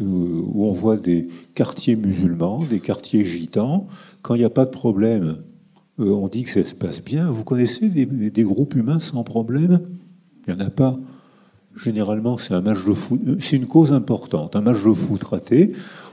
[0.00, 3.88] euh, où on voit des quartiers musulmans, des quartiers gitans,
[4.22, 5.38] quand il n'y a pas de problème,
[5.98, 7.28] euh, on dit que ça se passe bien.
[7.28, 9.80] Vous connaissez des, groupes humains sans problème?
[10.46, 10.96] Il n'y en a pas.
[11.74, 13.20] Généralement, c'est un match de foot.
[13.26, 14.54] Euh, c'est une cause importante.
[14.54, 15.72] Un match de foot raté,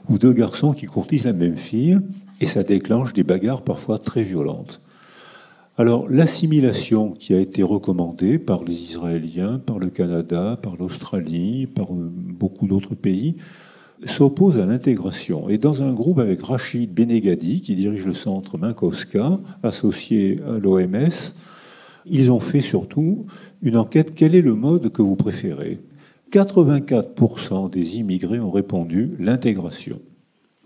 [0.09, 1.99] où deux garçons qui courtisent la même fille,
[2.41, 4.81] et ça déclenche des bagarres parfois très violentes.
[5.77, 11.91] Alors, l'assimilation qui a été recommandée par les Israéliens, par le Canada, par l'Australie, par
[11.93, 13.37] euh, beaucoup d'autres pays,
[14.05, 15.49] s'oppose à l'intégration.
[15.49, 21.33] Et dans un groupe avec Rachid Benegadi, qui dirige le centre Minkowska, associé à l'OMS,
[22.05, 23.25] ils ont fait surtout
[23.61, 25.79] une enquête quel est le mode que vous préférez?
[26.33, 30.01] 84% des immigrés ont répondu l'intégration.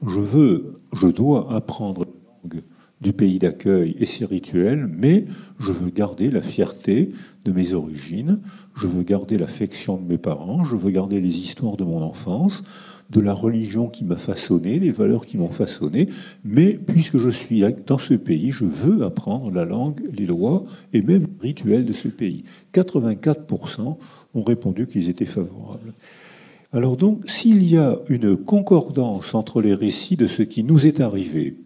[0.05, 2.63] Je veux, je dois apprendre la langue
[3.01, 5.25] du pays d'accueil et ses rituels, mais
[5.59, 7.11] je veux garder la fierté
[7.43, 8.39] de mes origines,
[8.75, 12.63] je veux garder l'affection de mes parents, je veux garder les histoires de mon enfance,
[13.09, 16.07] de la religion qui m'a façonné, des valeurs qui m'ont façonné,
[16.43, 21.01] mais puisque je suis dans ce pays, je veux apprendre la langue, les lois et
[21.01, 22.43] même les rituels de ce pays.
[22.73, 23.97] 84%
[24.33, 25.93] ont répondu qu'ils étaient favorables.
[26.73, 30.99] Alors donc, s'il y a une concordance entre les récits de ce qui nous est
[30.99, 31.57] arrivé,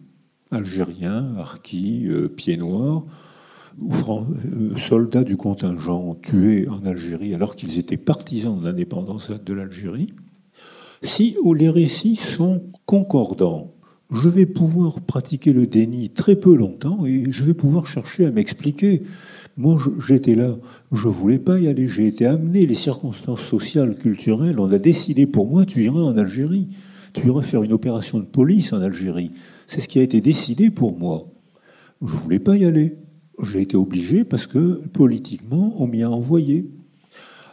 [0.52, 3.04] Algériens, Harkis, euh, Pieds Noirs,
[3.80, 10.12] euh, soldats du contingent tués en Algérie alors qu'ils étaient partisans de l'indépendance de l'Algérie,
[11.02, 13.74] si les récits sont concordants,
[14.12, 18.30] je vais pouvoir pratiquer le déni très peu longtemps et je vais pouvoir chercher à
[18.30, 19.02] m'expliquer.
[19.56, 20.56] Moi, j'étais là,
[20.92, 24.78] je ne voulais pas y aller, j'ai été amené, les circonstances sociales, culturelles, on a
[24.78, 26.68] décidé pour moi, tu iras en Algérie,
[27.12, 29.32] tu iras faire une opération de police en Algérie.
[29.66, 31.26] C'est ce qui a été décidé pour moi.
[32.04, 32.96] Je ne voulais pas y aller.
[33.42, 36.70] J'ai été obligé parce que politiquement, on m'y a envoyé.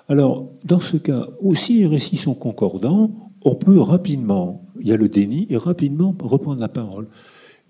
[0.08, 4.98] Alors, dans ce cas, aussi les récits sont concordants, on peut rapidement, il y a
[4.98, 7.08] le déni, et rapidement reprendre la parole.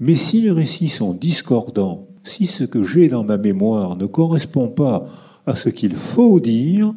[0.01, 4.67] Mais si les récits sont discordants, si ce que j'ai dans ma mémoire ne correspond
[4.67, 5.05] pas
[5.45, 6.93] à ce qu'il faut dire,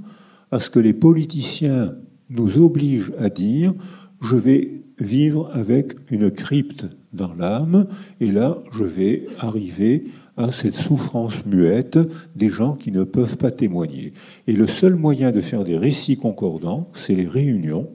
[0.51, 1.95] à ce que les politiciens
[2.29, 3.73] nous obligent à dire,
[4.21, 7.87] je vais vivre avec une crypte dans l'âme,
[8.21, 10.05] et là, je vais arriver
[10.37, 12.01] à cette souffrance muette
[12.35, 14.13] des gens qui ne peuvent pas témoigner.
[14.49, 17.89] Et le seul moyen de faire des récits concordants, c'est les réunions,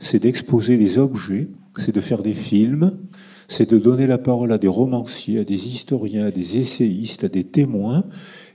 [0.00, 2.98] c'est d'exposer les objets, c'est de faire des films,
[3.46, 7.28] c'est de donner la parole à des romanciers, à des historiens, à des essayistes, à
[7.28, 8.04] des témoins.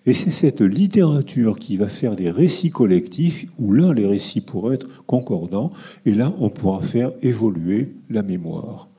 [0.05, 4.75] Et c'est cette littérature qui va faire des récits collectifs, où là, les récits pourraient
[4.75, 5.71] être concordants,
[6.05, 8.89] et là, on pourra faire évoluer la mémoire.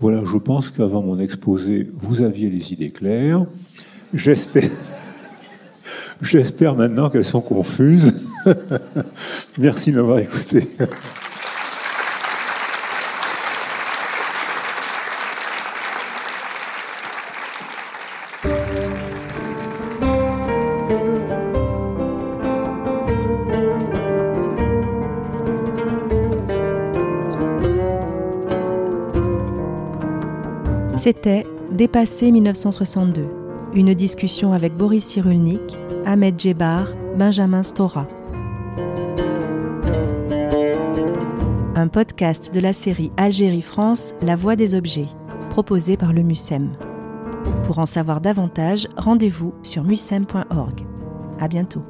[0.00, 3.46] Voilà, je pense qu'avant mon exposé, vous aviez les idées claires.
[4.14, 4.70] J'espère,
[6.22, 8.14] j'espère maintenant qu'elles sont confuses.
[9.58, 10.66] Merci de m'avoir écouté.
[31.08, 33.26] C'était Dépassé 1962,
[33.72, 38.06] une discussion avec Boris Cyrulnik, Ahmed Djebar, Benjamin Stora.
[41.74, 45.08] Un podcast de la série Algérie-France, La Voix des objets,
[45.48, 46.76] proposé par le MUSEM.
[47.64, 50.84] Pour en savoir davantage, rendez-vous sur musem.org.
[51.40, 51.84] À bientôt.